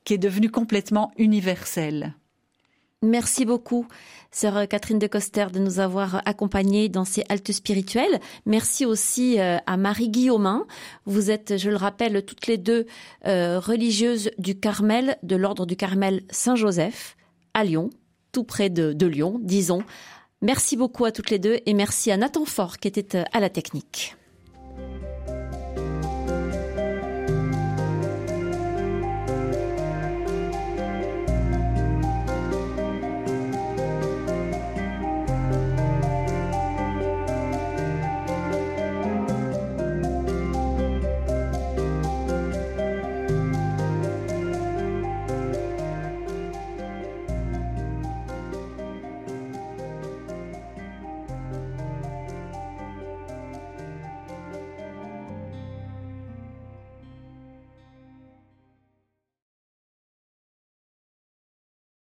[0.04, 2.16] qui est devenue complètement universelle.
[3.04, 3.88] Merci beaucoup,
[4.32, 8.20] sœur Catherine de Coster, de nous avoir accompagnés dans ces haltes spirituelles.
[8.46, 10.66] Merci aussi euh, à Marie Guillaumin.
[11.06, 12.88] Vous êtes, je le rappelle, toutes les deux
[13.26, 17.17] euh, religieuses du Carmel, de l'ordre du Carmel Saint-Joseph,
[17.58, 17.90] à Lyon,
[18.32, 19.84] tout près de, de Lyon, disons.
[20.44, 23.40] Merci beaucoup à toutes les deux et merci à Nathan Fort qui était euh, à
[23.40, 24.16] la technique.